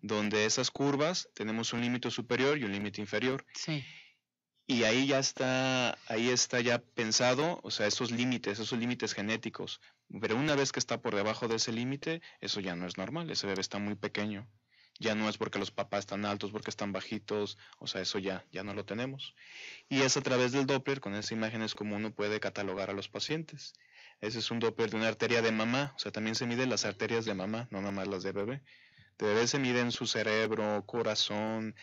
donde 0.02 0.46
esas 0.46 0.70
curvas 0.70 1.30
tenemos 1.34 1.74
un 1.74 1.82
límite 1.82 2.12
superior 2.12 2.58
y 2.58 2.66
un 2.66 2.74
límite 2.74 3.02
inferior. 3.02 3.46
Sí. 3.54 3.84
Y 4.66 4.84
ahí 4.84 5.08
ya 5.08 5.20
está, 5.20 5.98
ahí 6.08 6.30
está 6.30 6.62
ya 6.62 6.80
pensado, 6.80 7.60
o 7.64 7.72
sea, 7.72 7.86
esos 7.86 8.12
límites, 8.12 8.60
esos 8.60 8.78
límites 8.80 9.14
genéticos. 9.14 9.82
Pero 10.22 10.38
una 10.38 10.56
vez 10.56 10.72
que 10.72 10.80
está 10.80 11.02
por 11.02 11.16
debajo 11.16 11.48
de 11.48 11.56
ese 11.56 11.74
límite, 11.74 12.22
eso 12.40 12.60
ya 12.60 12.76
no 12.76 12.88
es 12.88 12.98
normal, 12.98 13.30
ese 13.30 13.48
bebé 13.48 13.62
está 13.62 13.80
muy 13.80 13.96
pequeño 13.96 14.48
ya 15.00 15.16
no 15.16 15.28
es 15.30 15.38
porque 15.38 15.60
los 15.60 15.72
papás 15.72 16.02
están 16.02 16.26
altos, 16.26 16.52
porque 16.52 16.70
están 16.70 16.92
bajitos, 16.92 17.58
o 17.80 17.88
sea, 17.88 18.02
eso 18.02 18.20
ya, 18.20 18.46
ya 18.52 18.64
no 18.64 18.74
lo 18.74 18.86
tenemos. 18.86 19.36
Y 19.90 20.02
es 20.02 20.18
a 20.18 20.22
través 20.22 20.52
del 20.52 20.66
Doppler, 20.66 21.00
con 21.00 21.16
esa 21.16 21.34
imagen 21.34 21.62
es 21.62 21.76
como 21.76 21.96
uno 21.96 22.14
puede 22.14 22.40
catalogar 22.40 22.90
a 22.90 22.94
los 22.94 23.10
pacientes. 23.10 23.74
Ese 24.22 24.40
es 24.40 24.52
un 24.52 24.60
Doppler 24.60 24.92
de 24.92 24.98
una 24.98 25.08
arteria 25.08 25.42
de 25.42 25.52
mamá, 25.52 25.94
o 25.96 26.00
sea, 26.00 26.12
también 26.12 26.36
se 26.36 26.46
miden 26.46 26.70
las 26.70 26.86
arterias 26.86 27.26
de 27.26 27.34
mamá, 27.34 27.68
no 27.72 27.80
nada 27.80 27.92
más 27.92 28.08
las 28.08 28.24
de 28.24 28.32
bebé. 28.32 28.62
De 29.18 29.28
bebé 29.28 29.48
se 29.48 29.60
miden 29.60 29.92
su 29.92 30.08
cerebro, 30.08 30.84
corazón, 30.86 31.76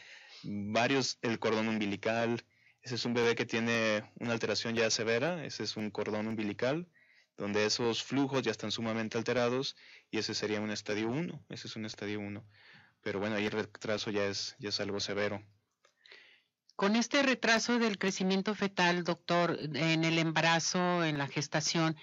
varios, 0.42 1.18
el 1.22 1.38
cordón 1.38 1.68
umbilical. 1.68 2.44
Ese 2.82 2.94
es 2.94 3.04
un 3.04 3.14
bebé 3.14 3.34
que 3.34 3.44
tiene 3.44 4.10
una 4.18 4.32
alteración 4.32 4.74
ya 4.74 4.90
severa, 4.90 5.44
ese 5.44 5.64
es 5.64 5.76
un 5.76 5.90
cordón 5.90 6.26
umbilical 6.26 6.88
donde 7.36 7.64
esos 7.64 8.02
flujos 8.02 8.42
ya 8.42 8.50
están 8.50 8.70
sumamente 8.70 9.16
alterados 9.16 9.74
y 10.10 10.18
ese 10.18 10.34
sería 10.34 10.60
un 10.60 10.70
estadio 10.70 11.08
1, 11.08 11.46
ese 11.48 11.68
es 11.68 11.76
un 11.76 11.86
estadio 11.86 12.20
1 12.20 12.44
pero 13.02 13.18
bueno, 13.18 13.36
ahí 13.36 13.46
el 13.46 13.52
retraso 13.52 14.10
ya 14.10 14.24
es, 14.24 14.56
ya 14.58 14.68
es 14.70 14.80
algo 14.80 15.00
severo. 15.00 15.42
Con 16.76 16.96
este 16.96 17.22
retraso 17.22 17.78
del 17.78 17.98
crecimiento 17.98 18.54
fetal, 18.54 19.04
doctor, 19.04 19.58
en 19.74 20.04
el 20.04 20.18
embarazo, 20.18 21.04
en 21.04 21.18
la 21.18 21.26
gestación, 21.26 21.96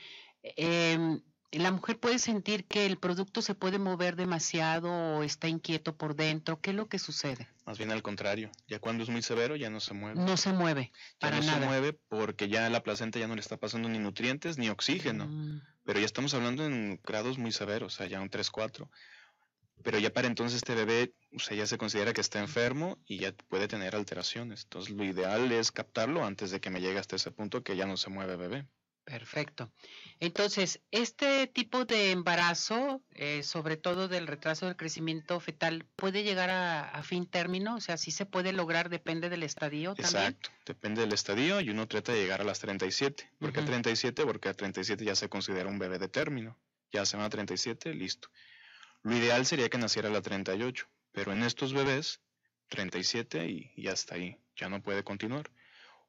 em, 0.44 1.22
la 1.52 1.72
mujer 1.72 2.00
puede 2.00 2.20
sentir 2.20 2.66
que 2.66 2.86
el 2.86 2.98
producto 2.98 3.42
se 3.42 3.56
puede 3.56 3.80
mover 3.80 4.16
demasiado 4.16 4.92
o 4.92 5.24
está 5.24 5.48
inquieto 5.48 5.96
por 5.98 6.16
dentro. 6.16 6.60
¿Qué 6.62 6.72
es 6.72 6.76
lo 6.76 6.88
que 6.88 7.00
sucede? 7.00 7.48
Más 7.66 7.78
bien 7.78 7.92
al 7.92 8.04
contrario, 8.04 8.52
ya 8.68 8.80
cuando 8.80 9.04
es 9.04 9.10
muy 9.10 9.22
severo 9.22 9.56
ya 9.56 9.70
no 9.70 9.80
se 9.80 9.94
mueve. 9.94 10.20
No 10.20 10.38
se 10.38 10.54
mueve, 10.54 10.92
ya 11.22 11.32
no 11.32 11.42
nada. 11.42 11.60
se 11.60 11.66
mueve 11.66 11.94
porque 11.94 12.48
ya 12.48 12.70
la 12.70 12.84
placenta 12.84 13.18
ya 13.18 13.28
no 13.28 13.36
le 13.36 13.42
está 13.42 13.58
pasando 13.58 13.90
ni 13.90 13.98
nutrientes 13.98 14.58
ni 14.58 14.70
oxígeno. 14.70 15.26
Mm, 15.28 15.62
Pero 15.86 16.00
ya 16.00 16.06
estamos 16.06 16.34
hablando 16.34 16.66
en 16.66 17.00
grados 17.04 17.38
muy 17.38 17.52
severos, 17.52 17.96
o 17.96 17.98
sea, 17.98 18.08
ya 18.08 18.22
un 18.22 18.30
3-4. 18.30 18.90
Pero 19.84 20.00
ya 20.00 20.12
para 20.12 20.28
entonces 20.28 20.58
este 20.58 20.76
bebé, 20.76 21.14
o 21.34 21.40
sea, 21.40 21.56
ya 21.56 21.68
se 21.68 21.78
considera 21.78 22.14
que 22.14 22.22
está 22.22 22.40
enfermo 22.40 22.98
y 23.06 23.20
ya 23.20 23.34
puede 23.48 23.68
tener 23.68 23.96
alteraciones. 23.96 24.64
Entonces 24.64 24.94
lo 24.94 25.04
ideal 25.04 25.52
es 25.52 25.72
captarlo 25.72 26.26
antes 26.26 26.52
de 26.52 26.60
que 26.60 26.70
me 26.70 26.82
llegue 26.82 27.00
hasta 27.00 27.16
ese 27.16 27.32
punto 27.32 27.64
que 27.64 27.76
ya 27.76 27.86
no 27.86 27.98
se 27.98 28.10
mueve 28.10 28.36
bebé. 28.36 28.68
Perfecto. 29.08 29.72
Entonces, 30.20 30.82
este 30.92 31.48
tipo 31.48 31.86
de 31.86 32.12
embarazo, 32.12 33.02
eh, 33.12 33.42
sobre 33.42 33.78
todo 33.78 34.10
del 34.10 34.28
retraso 34.28 34.66
del 34.66 34.76
crecimiento 34.76 35.40
fetal, 35.40 35.86
puede 35.96 36.24
llegar 36.24 36.50
a, 36.50 36.90
a 36.90 37.04
fin 37.04 37.26
término, 37.26 37.76
o 37.76 37.80
sea, 37.80 37.96
sí 37.96 38.12
se 38.12 38.26
puede 38.26 38.52
lograr, 38.52 38.90
depende 38.90 39.30
del 39.30 39.44
estadio 39.44 39.96
también. 39.96 40.24
Exacto, 40.24 40.50
depende 40.66 41.00
del 41.00 41.14
estadio 41.14 41.62
y 41.62 41.70
uno 41.70 41.88
trata 41.88 42.12
de 42.12 42.20
llegar 42.20 42.42
a 42.42 42.44
las 42.44 42.60
37. 42.60 43.32
¿Por 43.40 43.54
qué 43.54 43.60
Ujú. 43.60 43.68
37? 43.68 44.26
Porque 44.26 44.50
a 44.50 44.54
37 44.54 45.06
ya 45.06 45.16
se 45.16 45.30
considera 45.30 45.70
un 45.70 45.80
bebé 45.80 46.00
de 46.00 46.10
término. 46.10 46.60
Ya 46.92 47.06
se 47.06 47.16
va 47.16 47.24
a 47.24 47.30
37, 47.30 47.94
listo. 47.94 48.28
Lo 49.08 49.16
ideal 49.16 49.46
sería 49.46 49.70
que 49.70 49.78
naciera 49.78 50.10
la 50.10 50.22
38, 50.22 50.86
pero 51.14 51.32
en 51.32 51.42
estos 51.44 51.72
bebés, 51.72 52.20
37 52.68 53.46
y 53.48 53.72
y 53.74 53.84
ya 53.84 53.94
está 53.94 54.16
ahí, 54.16 54.38
ya 54.58 54.68
no 54.68 54.82
puede 54.82 55.06
continuar. 55.06 55.50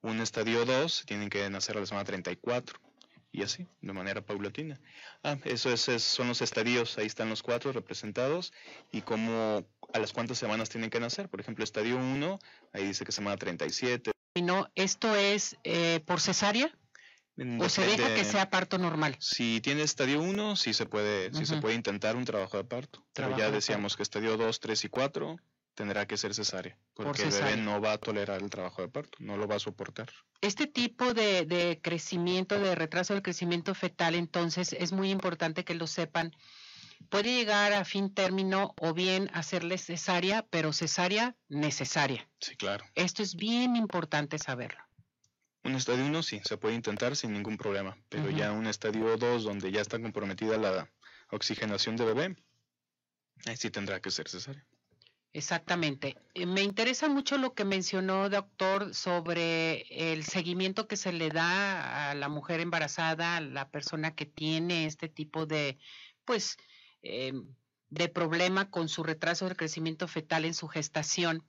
Un 0.02 0.21
estadio 0.21 0.64
2 0.64 1.05
tienen 1.07 1.28
que 1.31 1.49
nacer 1.49 1.76
a 1.76 1.81
la 1.81 1.87
semana 1.87 2.05
34 2.05 2.81
y 3.31 3.45
así, 3.45 3.69
de 3.83 3.93
manera 3.93 4.21
paulatina. 4.26 4.81
Ah, 5.23 5.38
eso 5.45 5.71
es, 5.73 5.88
es- 5.88 6.02
son 6.02 6.26
los 6.26 6.43
estadios, 6.43 6.99
ahí 6.99 7.07
están 7.07 7.28
los 7.28 7.45
cuatro 7.45 7.71
representados 7.71 8.52
y 8.90 9.02
cómo, 9.02 9.64
a 9.95 9.99
las 10.00 10.12
cuántas 10.12 10.38
semanas 10.38 10.69
tienen 10.69 10.90
que 10.90 10.99
nacer. 10.99 11.28
Por 11.28 11.40
ejemplo, 11.40 11.62
estadio 11.62 11.97
1, 11.99 12.40
ahí 12.73 12.85
dice 12.88 13.05
que 13.05 13.12
semana 13.12 13.37
37. 13.37 14.11
Y 14.35 14.43
no, 14.43 14.67
¿Esto 14.75 15.14
es 15.14 15.57
eh, 15.62 16.00
por 16.05 16.21
cesárea 16.21 16.76
o 17.61 17.68
se 17.68 17.87
deja 17.87 18.14
que 18.14 18.25
sea 18.25 18.50
parto 18.50 18.78
normal? 18.78 19.16
Si 19.21 19.61
tiene 19.61 19.83
estadio 19.83 20.21
1, 20.21 20.57
sí 20.57 20.75
se 20.75 20.87
puede, 20.87 21.33
sí 21.33 21.47
se 21.47 21.59
puede 21.59 21.75
intentar 21.75 22.16
un 22.16 22.25
trabajo 22.25 22.57
de 22.57 22.64
parto. 22.64 23.04
Pero 23.12 23.37
ya 23.37 23.47
de 23.47 23.52
decíamos 23.52 23.97
que 23.97 24.02
estadio 24.02 24.37
2, 24.37 24.61
3 24.61 24.85
y 24.85 24.88
4 24.88 25.37
tendrá 25.75 26.07
que 26.07 26.16
ser 26.16 26.35
cesárea. 26.35 26.76
Porque 26.95 27.23
el 27.23 27.30
cesárea. 27.30 27.54
bebé 27.54 27.62
no 27.62 27.80
va 27.80 27.92
a 27.92 27.99
tolerar 27.99 28.42
el 28.42 28.50
trabajo 28.50 28.83
de 28.83 28.88
parto, 28.88 29.18
no 29.21 29.37
lo 29.37 29.47
va 29.47 29.57
a 29.57 29.61
soportar. 29.61 30.09
Este 30.40 30.66
tipo 30.66 31.14
de, 31.14 31.45
de 31.45 31.80
crecimiento, 31.80 32.59
de 32.59 32.75
retraso 32.75 33.14
del 33.14 33.23
crecimiento 33.23 33.75
fetal, 33.75 34.16
entonces 34.16 34.73
es 34.73 34.92
muy 34.92 35.11
importante 35.11 35.64
que 35.64 35.75
lo 35.75 35.87
sepan. 35.87 36.33
Puede 37.09 37.33
llegar 37.33 37.73
a 37.73 37.85
fin 37.85 38.12
término 38.12 38.75
o 38.80 38.92
bien 38.92 39.30
hacerle 39.33 39.78
cesárea, 39.78 40.45
pero 40.50 40.73
cesárea 40.73 41.37
necesaria. 41.49 42.28
Sí, 42.40 42.57
claro. 42.57 42.85
Esto 42.97 43.23
es 43.23 43.37
bien 43.37 43.76
importante 43.76 44.38
saberlo. 44.38 44.88
Un 45.68 45.75
estadio 45.75 46.06
1 46.06 46.22
sí, 46.22 46.40
se 46.44 46.56
puede 46.56 46.75
intentar 46.75 47.14
sin 47.14 47.34
ningún 47.34 47.58
problema. 47.58 47.98
Pero 48.08 48.30
ya 48.30 48.52
un 48.52 48.66
estadio 48.66 49.18
2, 49.18 49.44
donde 49.44 49.70
ya 49.70 49.82
está 49.82 50.00
comprometida 50.00 50.56
la 50.56 50.90
oxigenación 51.30 51.94
de 51.96 52.06
bebé, 52.06 52.37
ahí 53.44 53.54
sí 53.54 53.70
tendrá 53.70 54.00
que 54.00 54.10
ser 54.10 54.30
cesárea. 54.30 54.64
Exactamente. 55.34 56.16
Eh, 56.32 56.46
Me 56.46 56.62
interesa 56.62 57.08
mucho 57.10 57.37
lo 57.37 57.52
que 57.52 57.66
mencionó, 57.66 58.30
doctor, 58.30 58.94
sobre 58.94 60.12
el 60.12 60.25
seguimiento 60.25 60.88
que 60.88 60.96
se 60.96 61.12
le 61.12 61.28
da 61.28 62.10
a 62.10 62.14
la 62.14 62.30
mujer 62.30 62.60
embarazada, 62.60 63.37
a 63.37 63.40
la 63.42 63.68
persona 63.68 64.14
que 64.14 64.25
tiene 64.25 64.87
este 64.87 65.10
tipo 65.10 65.44
de, 65.44 65.78
pues, 66.25 66.56
eh, 67.02 67.34
de 67.90 68.08
problema 68.08 68.70
con 68.70 68.88
su 68.88 69.02
retraso 69.02 69.44
del 69.44 69.56
crecimiento 69.58 70.08
fetal 70.08 70.46
en 70.46 70.54
su 70.54 70.66
gestación, 70.66 71.44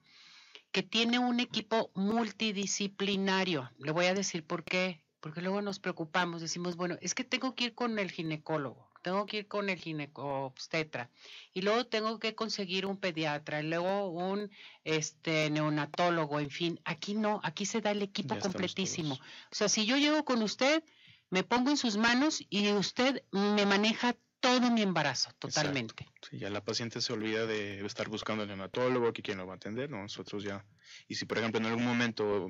que 0.72 0.82
tiene 0.82 1.18
un 1.18 1.40
equipo 1.40 1.90
multidisciplinario. 1.94 3.70
Le 3.78 3.92
voy 3.92 4.06
a 4.06 4.14
decir 4.14 4.46
por 4.46 4.64
qué, 4.64 5.02
porque 5.20 5.42
luego 5.42 5.62
nos 5.62 5.78
preocupamos, 5.78 6.40
decimos, 6.40 6.76
bueno, 6.76 6.96
es 7.00 7.14
que 7.14 7.24
tengo 7.24 7.54
que 7.54 7.64
ir 7.64 7.74
con 7.74 7.98
el 7.98 8.10
ginecólogo, 8.10 8.88
tengo 9.02 9.26
que 9.26 9.38
ir 9.38 9.48
con 9.48 9.68
el 9.68 9.78
ginecobstetra 9.78 11.10
y 11.52 11.62
luego 11.62 11.86
tengo 11.86 12.18
que 12.18 12.34
conseguir 12.34 12.86
un 12.86 12.98
pediatra, 12.98 13.60
y 13.60 13.66
luego 13.66 14.08
un 14.08 14.50
este 14.84 15.50
neonatólogo, 15.50 16.40
en 16.40 16.50
fin, 16.50 16.80
aquí 16.84 17.14
no, 17.14 17.40
aquí 17.42 17.66
se 17.66 17.80
da 17.80 17.90
el 17.90 18.02
equipo 18.02 18.34
Ya 18.34 18.40
completísimo. 18.40 19.14
O 19.14 19.54
sea, 19.54 19.68
si 19.68 19.86
yo 19.86 19.96
llego 19.96 20.24
con 20.24 20.42
usted, 20.42 20.82
me 21.30 21.44
pongo 21.44 21.70
en 21.70 21.76
sus 21.76 21.96
manos 21.96 22.44
y 22.48 22.70
usted 22.72 23.22
me 23.30 23.66
maneja 23.66 24.16
todo 24.40 24.70
mi 24.70 24.82
embarazo, 24.82 25.30
totalmente. 25.38 26.06
Sí, 26.28 26.38
ya 26.38 26.50
la 26.50 26.64
paciente 26.64 27.00
se 27.00 27.12
olvida 27.12 27.46
de 27.46 27.84
estar 27.84 28.08
buscando 28.08 28.42
al 28.42 28.48
neonatólogo, 28.48 29.12
que 29.12 29.22
quién 29.22 29.38
lo 29.38 29.46
va 29.46 29.54
a 29.54 29.56
atender, 29.56 29.90
¿no? 29.90 30.02
nosotros 30.02 30.42
ya. 30.42 30.64
Y 31.08 31.14
si, 31.14 31.26
por 31.26 31.38
ejemplo, 31.38 31.60
en 31.60 31.66
algún 31.66 31.84
momento 31.84 32.48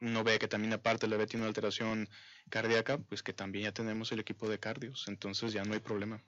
uno 0.00 0.24
ve 0.24 0.38
que 0.38 0.48
también 0.48 0.72
aparte 0.72 1.06
el 1.06 1.12
bebé 1.12 1.26
tiene 1.26 1.42
una 1.42 1.48
alteración 1.48 2.08
cardíaca, 2.48 2.98
pues 2.98 3.22
que 3.22 3.32
también 3.32 3.64
ya 3.64 3.72
tenemos 3.72 4.12
el 4.12 4.20
equipo 4.20 4.48
de 4.48 4.58
cardios, 4.58 5.06
entonces 5.08 5.52
ya 5.52 5.64
no 5.64 5.74
hay 5.74 5.80
problema. 5.80 6.22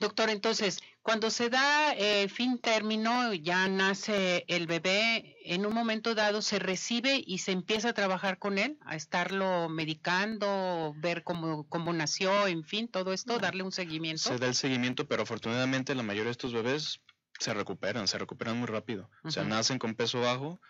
Doctor, 0.00 0.30
entonces, 0.30 0.78
cuando 1.02 1.30
se 1.30 1.50
da 1.50 1.92
eh, 1.94 2.28
fin 2.28 2.58
término, 2.58 3.34
ya 3.34 3.66
nace 3.68 4.44
el 4.46 4.66
bebé, 4.66 5.36
en 5.44 5.66
un 5.66 5.74
momento 5.74 6.14
dado 6.14 6.40
se 6.40 6.58
recibe 6.58 7.22
y 7.26 7.38
se 7.38 7.52
empieza 7.52 7.88
a 7.88 7.92
trabajar 7.94 8.38
con 8.38 8.58
él, 8.58 8.78
a 8.82 8.94
estarlo 8.94 9.68
medicando, 9.68 10.94
ver 10.98 11.24
cómo, 11.24 11.66
cómo 11.68 11.92
nació, 11.92 12.46
en 12.46 12.64
fin, 12.64 12.88
todo 12.88 13.12
esto, 13.12 13.34
No. 13.34 13.38
darle 13.40 13.62
un 13.64 13.72
seguimiento. 13.72 14.22
Se 14.22 14.38
da 14.38 14.46
el 14.46 14.54
seguimiento, 14.54 15.08
pero 15.08 15.22
afortunadamente 15.22 15.94
la 15.94 16.02
mayoría 16.02 16.26
de 16.26 16.32
estos 16.32 16.52
bebés 16.52 17.00
se 17.38 17.54
recuperan, 17.54 18.06
se 18.08 18.18
recuperan 18.18 18.58
muy 18.58 18.66
rápido. 18.66 19.10
O 19.24 19.30
sea, 19.30 19.44
nacen 19.44 19.78
con 19.78 19.94
peso 19.94 20.20
bajo, 20.20 20.60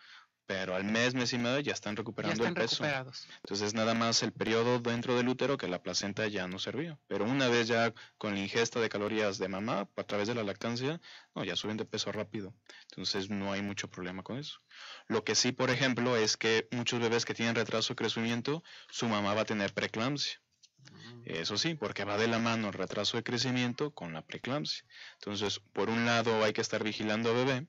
pero 0.49 0.75
al 0.75 0.85
mes, 0.85 1.13
mes 1.13 1.35
y 1.35 1.39
medio 1.39 1.61
ya 1.61 1.75
están 1.75 1.95
ya 1.95 1.99
recuperando 1.99 2.43
están 2.43 2.49
el 2.49 2.55
peso. 2.55 2.83
recuperados. 2.83 3.29
Entonces 3.45 3.75
nada 3.75 3.93
más 3.93 4.23
el 4.23 4.33
periodo 4.33 4.79
dentro 4.79 5.15
del 5.15 5.29
útero 5.29 5.59
que 5.59 5.69
la 5.69 5.83
placenta 5.83 6.27
ya 6.27 6.49
no 6.49 6.59
servía. 6.59 6.99
Pero 7.07 7.27
una 7.27 7.49
vez 7.49 7.69
ya 7.69 7.93
con 8.17 8.33
la 8.33 8.41
ingesta 8.41 8.81
de 8.81 8.89
calorías 8.89 9.37
de 9.37 9.47
mamá 9.49 9.87
a 9.95 10.05
través 10.05 10.27
de 10.27 10.35
la 10.35 10.43
lactancia, 10.43 11.03
no, 11.35 11.45
ya 11.45 11.55
suben 11.55 11.77
de 11.77 11.85
peso 11.85 12.13
rápido. 12.13 12.55
Entonces 12.91 13.29
no 13.29 13.53
hay 13.53 13.61
mucho 13.61 13.91
problema 13.91 14.23
con 14.23 14.39
eso. 14.39 14.63
Lo 15.07 15.23
que 15.23 15.35
sí, 15.35 15.53
por 15.53 15.69
ejemplo, 15.69 16.17
es 16.17 16.39
que 16.39 16.67
muchos 16.71 16.99
bebés 16.99 17.27
que 17.27 17.35
tienen 17.35 17.55
retraso 17.55 17.93
de 17.93 17.97
crecimiento, 17.97 18.65
su 18.91 19.07
mamá 19.07 19.35
va 19.35 19.43
a 19.43 19.45
tener 19.45 19.75
preeclampsia. 19.75 20.41
Eso 21.27 21.59
sí, 21.59 21.75
porque 21.75 22.05
va 22.05 22.17
de 22.17 22.27
la 22.27 22.39
mano 22.39 22.69
el 22.69 22.73
retraso 22.73 23.19
de 23.19 23.23
crecimiento 23.23 23.91
con 23.91 24.15
la 24.15 24.23
preeclampsia. 24.23 24.83
Entonces, 25.15 25.61
por 25.75 25.91
un 25.91 26.07
lado 26.07 26.43
hay 26.43 26.55
que 26.55 26.63
estar 26.63 26.83
vigilando 26.83 27.31
a 27.31 27.35
bebé, 27.35 27.67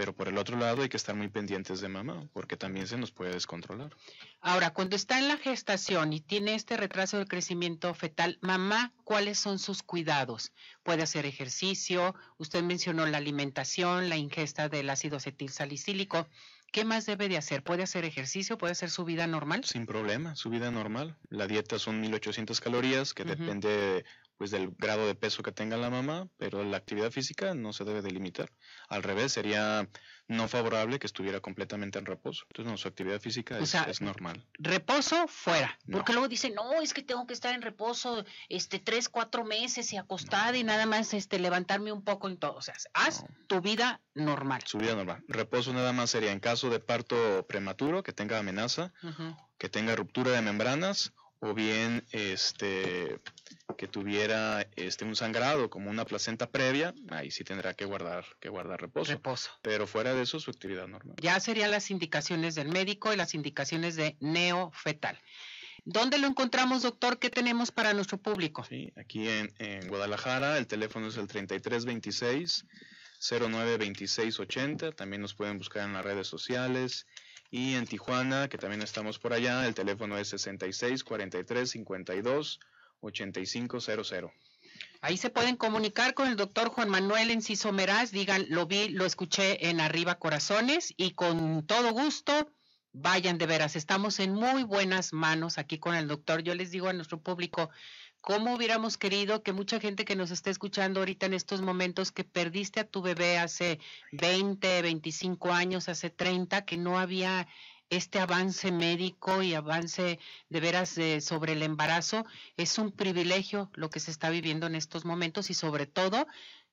pero 0.00 0.14
por 0.14 0.28
el 0.28 0.38
otro 0.38 0.56
lado 0.56 0.80
hay 0.80 0.88
que 0.88 0.96
estar 0.96 1.14
muy 1.14 1.28
pendientes 1.28 1.82
de 1.82 1.88
mamá, 1.88 2.26
porque 2.32 2.56
también 2.56 2.86
se 2.86 2.96
nos 2.96 3.10
puede 3.10 3.34
descontrolar. 3.34 3.94
Ahora, 4.40 4.70
cuando 4.70 4.96
está 4.96 5.18
en 5.18 5.28
la 5.28 5.36
gestación 5.36 6.14
y 6.14 6.20
tiene 6.20 6.54
este 6.54 6.78
retraso 6.78 7.18
del 7.18 7.28
crecimiento 7.28 7.92
fetal, 7.92 8.38
mamá, 8.40 8.94
¿cuáles 9.04 9.38
son 9.38 9.58
sus 9.58 9.82
cuidados? 9.82 10.52
Puede 10.84 11.02
hacer 11.02 11.26
ejercicio, 11.26 12.14
usted 12.38 12.62
mencionó 12.62 13.04
la 13.04 13.18
alimentación, 13.18 14.08
la 14.08 14.16
ingesta 14.16 14.70
del 14.70 14.88
ácido 14.88 15.18
acetil 15.18 15.50
salicílico. 15.50 16.26
¿Qué 16.72 16.86
más 16.86 17.04
debe 17.04 17.28
de 17.28 17.36
hacer? 17.36 17.62
¿Puede 17.62 17.82
hacer 17.82 18.06
ejercicio? 18.06 18.56
¿Puede 18.56 18.72
hacer 18.72 18.88
su 18.88 19.04
vida 19.04 19.26
normal? 19.26 19.64
Sin 19.64 19.84
problema, 19.84 20.34
su 20.34 20.48
vida 20.48 20.70
normal. 20.70 21.18
La 21.28 21.46
dieta 21.46 21.78
son 21.78 22.00
1800 22.00 22.58
calorías, 22.58 23.12
que 23.12 23.24
depende 23.24 24.06
pues 24.40 24.50
del 24.50 24.70
grado 24.78 25.06
de 25.06 25.14
peso 25.14 25.42
que 25.42 25.52
tenga 25.52 25.76
la 25.76 25.90
mamá, 25.90 26.26
pero 26.38 26.64
la 26.64 26.78
actividad 26.78 27.10
física 27.10 27.52
no 27.52 27.74
se 27.74 27.84
debe 27.84 28.00
de 28.00 28.10
limitar. 28.10 28.50
Al 28.88 29.02
revés, 29.02 29.32
sería 29.32 29.86
no 30.28 30.48
favorable 30.48 30.98
que 30.98 31.06
estuviera 31.06 31.40
completamente 31.40 31.98
en 31.98 32.06
reposo. 32.06 32.44
Entonces, 32.48 32.70
no, 32.72 32.78
su 32.78 32.88
actividad 32.88 33.20
física 33.20 33.56
O 33.58 33.62
es, 33.62 33.68
sea, 33.68 33.82
es 33.82 34.00
normal. 34.00 34.46
Reposo 34.54 35.28
fuera, 35.28 35.78
No. 35.84 35.98
porque 35.98 36.12
luego 36.14 36.26
dicen, 36.26 36.54
no, 36.54 36.80
es 36.80 36.94
que 36.94 37.02
tengo 37.02 37.26
que 37.26 37.34
estar 37.34 37.54
en 37.54 37.60
reposo 37.60 38.24
este 38.48 38.78
tres, 38.78 39.10
cuatro 39.10 39.44
meses 39.44 39.92
y 39.92 39.98
acostada 39.98 40.56
y 40.56 40.64
nada 40.64 40.86
más 40.86 41.12
este 41.12 41.38
levantarme 41.38 41.92
un 41.92 42.02
poco 42.02 42.26
en 42.26 42.38
todo. 42.38 42.54
O 42.54 42.62
sea, 42.62 42.72
haz 42.94 43.22
No. 43.22 43.28
tu 43.46 43.60
vida 43.60 44.00
normal. 44.14 44.62
Su 44.64 44.78
vida 44.78 44.94
normal. 44.94 45.22
Reposo 45.28 45.74
nada 45.74 45.92
más 45.92 46.08
sería 46.08 46.32
en 46.32 46.40
caso 46.40 46.70
de 46.70 46.80
parto 46.80 47.44
prematuro, 47.46 48.02
que 48.02 48.14
tenga 48.14 48.38
amenaza, 48.38 48.94
que 49.58 49.68
tenga 49.68 49.94
ruptura 49.96 50.30
de 50.30 50.40
membranas 50.40 51.12
o 51.40 51.54
bien 51.54 52.04
este 52.12 53.18
que 53.76 53.86
tuviera 53.86 54.66
este 54.76 55.04
un 55.04 55.16
sangrado 55.16 55.70
como 55.70 55.90
una 55.90 56.04
placenta 56.04 56.50
previa, 56.50 56.94
ahí 57.08 57.30
sí 57.30 57.44
tendrá 57.44 57.74
que 57.74 57.86
guardar 57.86 58.24
que 58.40 58.48
guardar 58.48 58.80
reposo. 58.80 59.12
Reposo. 59.12 59.50
Pero 59.62 59.86
fuera 59.86 60.14
de 60.14 60.22
eso 60.22 60.38
su 60.38 60.50
actividad 60.50 60.86
normal. 60.86 61.16
Ya 61.20 61.40
serían 61.40 61.70
las 61.70 61.90
indicaciones 61.90 62.54
del 62.54 62.68
médico 62.68 63.12
y 63.12 63.16
las 63.16 63.34
indicaciones 63.34 63.96
de 63.96 64.16
neofetal. 64.20 65.18
¿Dónde 65.86 66.18
lo 66.18 66.26
encontramos, 66.26 66.82
doctor? 66.82 67.18
¿Qué 67.18 67.30
tenemos 67.30 67.70
para 67.70 67.94
nuestro 67.94 68.18
público? 68.18 68.64
Sí, 68.64 68.92
aquí 68.96 69.26
en, 69.26 69.50
en 69.58 69.88
Guadalajara 69.88 70.58
el 70.58 70.66
teléfono 70.66 71.08
es 71.08 71.16
el 71.16 71.26
3326 71.26 72.66
092680, 73.20 74.92
también 74.92 75.22
nos 75.22 75.34
pueden 75.34 75.58
buscar 75.58 75.84
en 75.84 75.92
las 75.92 76.04
redes 76.04 76.26
sociales 76.26 77.06
y 77.50 77.74
en 77.74 77.86
Tijuana, 77.86 78.48
que 78.48 78.58
también 78.58 78.82
estamos 78.82 79.18
por 79.18 79.32
allá, 79.32 79.66
el 79.66 79.74
teléfono 79.74 80.16
es 80.16 80.28
66 80.28 81.02
43 81.02 81.68
52 81.68 82.60
8500. 83.00 84.30
Ahí 85.02 85.16
se 85.16 85.30
pueden 85.30 85.56
comunicar 85.56 86.14
con 86.14 86.28
el 86.28 86.36
doctor 86.36 86.68
Juan 86.68 86.90
Manuel 86.90 87.30
Enciso 87.30 87.72
Meraz, 87.72 88.12
digan, 88.12 88.46
lo 88.50 88.66
vi, 88.66 88.90
lo 88.90 89.06
escuché 89.06 89.68
en 89.68 89.80
Arriba 89.80 90.16
Corazones 90.16 90.92
y 90.96 91.12
con 91.12 91.66
todo 91.66 91.92
gusto, 91.92 92.52
vayan 92.92 93.38
de 93.38 93.46
veras, 93.46 93.76
estamos 93.76 94.20
en 94.20 94.34
muy 94.34 94.62
buenas 94.62 95.12
manos 95.12 95.58
aquí 95.58 95.78
con 95.78 95.94
el 95.94 96.06
doctor. 96.06 96.42
Yo 96.42 96.54
les 96.54 96.70
digo 96.70 96.88
a 96.88 96.92
nuestro 96.92 97.20
público, 97.20 97.70
¿cómo 98.20 98.54
hubiéramos 98.54 98.96
querido 98.96 99.42
que 99.42 99.52
mucha 99.52 99.80
gente 99.80 100.04
que 100.04 100.16
nos 100.16 100.30
esté 100.30 100.50
escuchando 100.50 101.00
ahorita 101.00 101.26
en 101.26 101.34
estos 101.34 101.62
momentos, 101.62 102.12
que 102.12 102.24
perdiste 102.24 102.80
a 102.80 102.88
tu 102.88 103.02
bebé 103.02 103.38
hace 103.38 103.80
20, 104.12 104.82
25 104.82 105.52
años, 105.52 105.88
hace 105.88 106.10
30, 106.10 106.64
que 106.64 106.76
no 106.76 106.98
había 106.98 107.48
este 107.90 108.20
avance 108.20 108.70
médico 108.70 109.42
y 109.42 109.54
avance 109.54 110.20
de 110.48 110.60
veras 110.60 110.96
eh, 110.96 111.20
sobre 111.20 111.54
el 111.54 111.62
embarazo 111.62 112.24
es 112.56 112.78
un 112.78 112.92
privilegio 112.92 113.68
lo 113.74 113.90
que 113.90 113.98
se 113.98 114.12
está 114.12 114.30
viviendo 114.30 114.68
en 114.68 114.76
estos 114.76 115.04
momentos 115.04 115.50
y 115.50 115.54
sobre 115.54 115.86
todo 115.86 116.28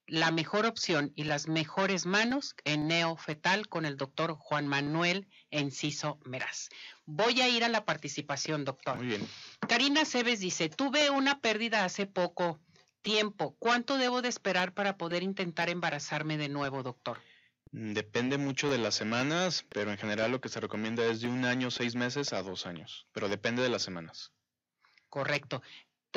la 0.07 0.31
mejor 0.31 0.65
opción 0.65 1.11
y 1.15 1.25
las 1.25 1.47
mejores 1.47 2.05
manos 2.05 2.55
en 2.63 2.87
neofetal 2.87 3.67
con 3.67 3.85
el 3.85 3.97
doctor 3.97 4.33
Juan 4.33 4.65
Manuel 4.67 5.27
Enciso 5.51 6.19
Meraz. 6.25 6.69
Voy 7.05 7.41
a 7.41 7.49
ir 7.49 7.63
a 7.63 7.69
la 7.69 7.85
participación, 7.85 8.65
doctor. 8.65 8.97
Muy 8.97 9.07
bien. 9.07 9.27
Karina 9.67 10.05
Cebes 10.05 10.39
dice, 10.39 10.69
tuve 10.69 11.09
una 11.09 11.41
pérdida 11.41 11.83
hace 11.83 12.05
poco 12.05 12.59
tiempo. 13.01 13.55
¿Cuánto 13.59 13.97
debo 13.97 14.21
de 14.21 14.29
esperar 14.29 14.73
para 14.73 14.97
poder 14.97 15.23
intentar 15.23 15.69
embarazarme 15.69 16.37
de 16.37 16.49
nuevo, 16.49 16.83
doctor? 16.83 17.19
Mm, 17.71 17.93
depende 17.93 18.37
mucho 18.37 18.69
de 18.69 18.77
las 18.77 18.95
semanas, 18.95 19.65
pero 19.69 19.91
en 19.91 19.97
general 19.97 20.31
lo 20.31 20.41
que 20.41 20.49
se 20.49 20.59
recomienda 20.59 21.05
es 21.05 21.21
de 21.21 21.27
un 21.27 21.45
año, 21.45 21.69
seis 21.69 21.95
meses 21.95 22.33
a 22.33 22.41
dos 22.41 22.65
años, 22.65 23.07
pero 23.11 23.29
depende 23.29 23.61
de 23.61 23.69
las 23.69 23.81
semanas. 23.81 24.31
Correcto. 25.09 25.61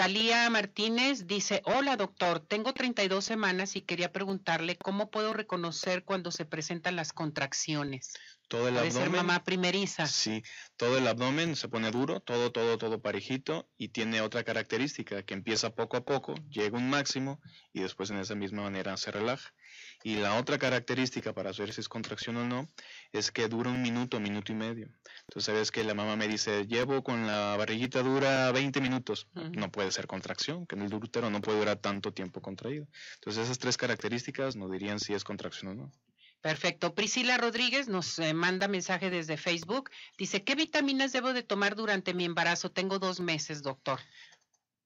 Talía 0.00 0.48
Martínez 0.48 1.26
dice, 1.26 1.60
hola 1.66 1.94
doctor, 1.98 2.40
tengo 2.40 2.72
32 2.72 3.22
semanas 3.22 3.76
y 3.76 3.82
quería 3.82 4.12
preguntarle 4.12 4.78
cómo 4.78 5.10
puedo 5.10 5.34
reconocer 5.34 6.06
cuando 6.06 6.30
se 6.30 6.46
presentan 6.46 6.96
las 6.96 7.12
contracciones. 7.12 8.14
Todo 8.50 8.66
el 8.66 8.74
Puede 8.74 8.88
abdomen. 8.88 9.12
ser 9.12 9.16
mamá 9.16 9.44
primeriza. 9.44 10.06
Sí, 10.08 10.42
todo 10.76 10.98
el 10.98 11.06
abdomen 11.06 11.54
se 11.54 11.68
pone 11.68 11.92
duro, 11.92 12.18
todo, 12.18 12.50
todo, 12.50 12.78
todo 12.78 13.00
parejito 13.00 13.68
y 13.78 13.90
tiene 13.90 14.22
otra 14.22 14.42
característica 14.42 15.22
que 15.22 15.34
empieza 15.34 15.70
poco 15.70 15.96
a 15.96 16.04
poco, 16.04 16.34
llega 16.50 16.76
un 16.76 16.90
máximo 16.90 17.40
y 17.72 17.82
después 17.82 18.10
en 18.10 18.18
esa 18.18 18.34
misma 18.34 18.62
manera 18.62 18.96
se 18.96 19.12
relaja. 19.12 19.54
Y 20.02 20.16
la 20.16 20.36
otra 20.36 20.58
característica 20.58 21.32
para 21.32 21.52
saber 21.52 21.72
si 21.72 21.80
es 21.80 21.88
contracción 21.88 22.38
o 22.38 22.44
no 22.44 22.68
es 23.12 23.30
que 23.30 23.46
dura 23.46 23.70
un 23.70 23.82
minuto, 23.82 24.18
minuto 24.18 24.50
y 24.50 24.56
medio. 24.56 24.88
Entonces 25.28 25.44
sabes 25.44 25.70
que 25.70 25.84
la 25.84 25.94
mamá 25.94 26.16
me 26.16 26.26
dice, 26.26 26.66
llevo 26.66 27.04
con 27.04 27.28
la 27.28 27.56
barriguita 27.56 28.02
dura 28.02 28.50
20 28.50 28.80
minutos. 28.80 29.28
No 29.52 29.70
puede 29.70 29.92
ser 29.92 30.08
contracción, 30.08 30.66
que 30.66 30.74
en 30.74 30.82
el 30.82 30.92
útero 30.92 31.30
no 31.30 31.40
puede 31.40 31.60
durar 31.60 31.76
tanto 31.76 32.12
tiempo 32.12 32.42
contraído. 32.42 32.88
Entonces 33.14 33.44
esas 33.44 33.60
tres 33.60 33.76
características 33.76 34.56
nos 34.56 34.72
dirían 34.72 34.98
si 34.98 35.14
es 35.14 35.22
contracción 35.22 35.70
o 35.70 35.74
no. 35.76 35.92
Perfecto. 36.40 36.94
Priscila 36.94 37.36
Rodríguez 37.36 37.88
nos 37.88 38.18
eh, 38.18 38.32
manda 38.32 38.66
mensaje 38.66 39.10
desde 39.10 39.36
Facebook. 39.36 39.90
Dice, 40.16 40.42
¿qué 40.42 40.54
vitaminas 40.54 41.12
debo 41.12 41.34
de 41.34 41.42
tomar 41.42 41.76
durante 41.76 42.14
mi 42.14 42.24
embarazo? 42.24 42.70
Tengo 42.70 42.98
dos 42.98 43.20
meses, 43.20 43.62
doctor. 43.62 44.00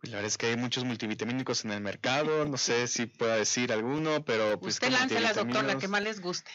La 0.05 0.17
verdad 0.17 0.25
es 0.27 0.39
que 0.39 0.47
hay 0.47 0.57
muchos 0.57 0.85
multivitamínicos 0.85 1.65
en 1.65 1.71
el 1.73 1.81
mercado, 1.81 2.45
no 2.45 2.57
sé 2.57 2.87
si 2.89 3.07
pueda 3.07 3.37
decir 3.37 3.73
alguno, 3.73 4.25
pero 4.25 4.59
pues 4.61 4.75
Usted 4.75 4.89
con 4.89 4.95
láncelas, 4.99 5.37
doctor, 5.37 5.65
la 5.65 5.79
que 5.79 5.89
más 5.89 6.03
les 6.03 6.21
guste. 6.21 6.51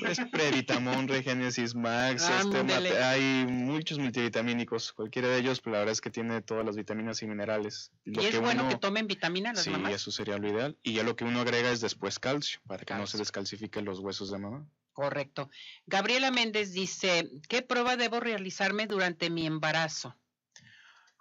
Pues 0.00 0.18
Previtamón, 0.30 1.08
Regenesis 1.08 1.74
Max, 1.74 2.22
este, 2.22 2.58
Ándele. 2.58 2.90
mate- 2.90 3.02
hay 3.02 3.46
muchos 3.46 3.98
multivitamínicos, 3.98 4.92
cualquiera 4.92 5.28
de 5.28 5.38
ellos, 5.38 5.60
pero 5.60 5.72
la 5.72 5.78
verdad 5.80 5.92
es 5.92 6.00
que 6.00 6.10
tiene 6.10 6.40
todas 6.42 6.64
las 6.64 6.76
vitaminas 6.76 7.20
y 7.22 7.26
minerales. 7.26 7.90
Lo 8.04 8.22
y 8.22 8.26
es 8.26 8.38
bueno 8.40 8.62
uno- 8.62 8.70
que 8.70 8.76
tomen 8.76 9.06
vitaminas 9.06 9.54
las 9.54 9.64
Sí, 9.64 9.70
mamás. 9.70 9.92
eso 9.92 10.10
sería 10.10 10.38
lo 10.38 10.48
ideal. 10.48 10.76
Y 10.82 10.94
ya 10.94 11.02
lo 11.02 11.16
que 11.16 11.24
uno 11.24 11.40
agrega 11.40 11.70
es 11.70 11.80
después 11.80 12.18
calcio, 12.18 12.60
para 12.66 12.84
que 12.84 12.94
no 12.94 13.06
se 13.06 13.18
descalcifiquen 13.18 13.84
los 13.84 13.98
huesos 14.00 14.30
de 14.30 14.38
mamá. 14.38 14.66
Correcto. 14.92 15.50
Gabriela 15.86 16.30
Méndez 16.30 16.72
dice, 16.72 17.28
¿qué 17.48 17.62
prueba 17.62 17.96
debo 17.96 18.20
realizarme 18.20 18.86
durante 18.86 19.28
mi 19.28 19.44
embarazo? 19.46 20.14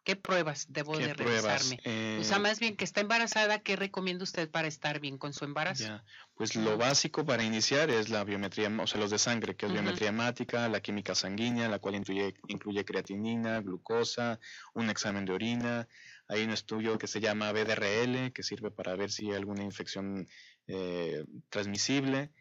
¿Qué 0.04 0.18
pruebas 0.18 0.66
debo 0.70 0.98
¿Qué 0.98 1.08
de 1.08 1.14
realizarme? 1.14 1.80
Eh, 1.86 2.18
O 2.20 2.24
sea, 2.24 2.38
más 2.38 2.60
bien 2.60 2.76
que 2.76 2.84
está 2.84 3.00
embarazada, 3.00 3.60
¿qué 3.60 3.78
recomienda 3.78 4.24
usted 4.24 4.50
para 4.50 4.68
estar 4.68 5.00
bien 5.00 5.18
con 5.18 5.34
su 5.34 5.46
embarazo? 5.46 5.84
Ya, 5.84 6.04
pues 6.36 6.56
lo 6.56 6.78
básico 6.78 7.26
para 7.26 7.44
iniciar 7.44 7.90
es 7.90 8.10
la 8.10 8.26
biometría, 8.26 8.70
o 8.82 8.88
sea, 8.88 9.00
los 9.00 9.12
de 9.12 9.18
sangre, 9.18 9.56
que 9.56 9.66
es 9.66 9.72
biometría 9.72 10.10
hemática, 10.10 10.68
la 10.68 10.82
química 10.82 11.16
sanguínea, 11.16 11.70
la 11.70 11.80
cual 11.80 11.96
incluye, 11.96 12.34
incluye 12.48 12.84
creatinina, 12.84 13.62
glucosa, 13.62 14.40
un 14.74 14.90
examen 14.90 15.24
de 15.24 15.34
orina. 15.34 15.88
Hay 16.28 16.44
un 16.44 16.52
estudio 16.52 16.98
que 16.98 17.08
se 17.08 17.22
llama 17.22 17.52
BDRL, 17.54 18.34
que 18.34 18.44
sirve 18.44 18.72
para 18.72 18.96
ver 18.96 19.10
si 19.10 19.30
hay 19.30 19.38
alguna 19.38 19.64
infección 19.64 20.28
eh, 20.68 21.24
transmisible. 21.50 22.32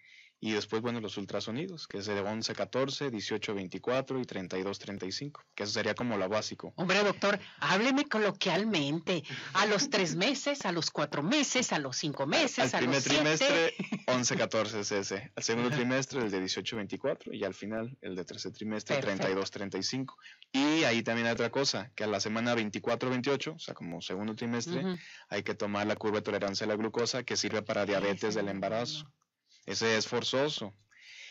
Y 0.45 0.51
después, 0.51 0.83
bueno, 0.83 1.01
los 1.01 1.17
ultrasonidos, 1.19 1.87
que 1.87 1.99
es 1.99 2.07
de 2.07 2.19
11, 2.19 2.53
14, 2.53 3.11
18, 3.13 3.55
24 3.55 4.19
y 4.19 4.25
32, 4.25 4.77
35, 4.77 5.41
que 5.55 5.63
eso 5.63 5.73
sería 5.73 5.95
como 5.95 6.17
lo 6.17 6.29
básico. 6.29 6.73
Hombre, 6.75 7.05
doctor, 7.05 7.39
hábleme 7.61 8.07
coloquialmente. 8.09 9.23
A 9.55 9.67
los 9.67 9.89
tres 9.89 10.17
meses, 10.17 10.67
a 10.67 10.73
los 10.73 10.91
cuatro 10.91 11.23
meses, 11.23 11.73
a 11.73 11.79
los 11.79 11.97
cinco 11.97 12.27
meses, 12.27 12.59
Al 12.59 12.75
a 12.75 12.79
primer 12.79 12.97
los 12.97 13.05
trimestre, 13.05 13.75
11, 14.09 14.37
14 14.37 14.81
es 14.81 14.91
ese. 14.91 15.31
Al 15.37 15.45
segundo 15.45 15.71
trimestre, 15.71 16.21
el 16.23 16.31
de 16.33 16.41
18, 16.41 16.75
24. 16.75 17.33
Y 17.33 17.45
al 17.45 17.55
final, 17.55 17.97
el 18.01 18.17
de 18.17 18.25
tercer 18.25 18.51
trimestre, 18.51 18.97
Perfecto. 18.97 19.19
32, 19.23 19.51
35. 19.53 20.19
Y 20.51 20.83
ahí 20.83 21.05
también 21.05 21.29
hay 21.29 21.35
otra 21.35 21.51
cosa, 21.51 21.93
que 21.95 22.03
a 22.03 22.09
la 22.09 22.19
semana 22.19 22.57
24, 22.57 23.11
28, 23.11 23.53
o 23.55 23.59
sea, 23.61 23.75
como 23.75 24.01
segundo 24.01 24.35
trimestre, 24.35 24.81
Ujú. 24.81 24.99
hay 25.29 25.45
que 25.45 25.55
tomar 25.55 25.87
la 25.87 25.95
curva 25.95 26.17
de 26.17 26.23
tolerancia 26.23 26.65
a 26.65 26.69
la 26.69 26.75
glucosa, 26.75 27.23
que 27.23 27.37
sirve 27.37 27.63
para 27.63 27.87
diabetes 27.87 28.31
Ese 28.31 28.39
del 28.41 28.47
no, 28.47 28.51
embarazo. 28.51 29.05
no. 29.05 29.22
Ese 29.67 29.97
es 29.97 30.07
forzoso. 30.09 30.75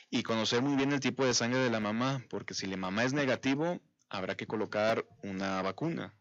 Y 0.10 0.24
conocer 0.24 0.62
muy 0.62 0.76
bien 0.76 0.92
el 0.92 1.00
tipo 1.00 1.26
de 1.26 1.34
sangre 1.34 1.60
de 1.60 1.70
la 1.70 1.80
mamá, 1.80 2.24
porque 2.30 2.54
si 2.54 2.68
la 2.68 2.78
mamá 2.78 3.04
es 3.04 3.14
negativo, 3.14 3.80
habrá 4.10 4.36
que 4.36 4.46
colocar 4.48 5.06
una 5.24 5.62
vacuna. 5.62 6.14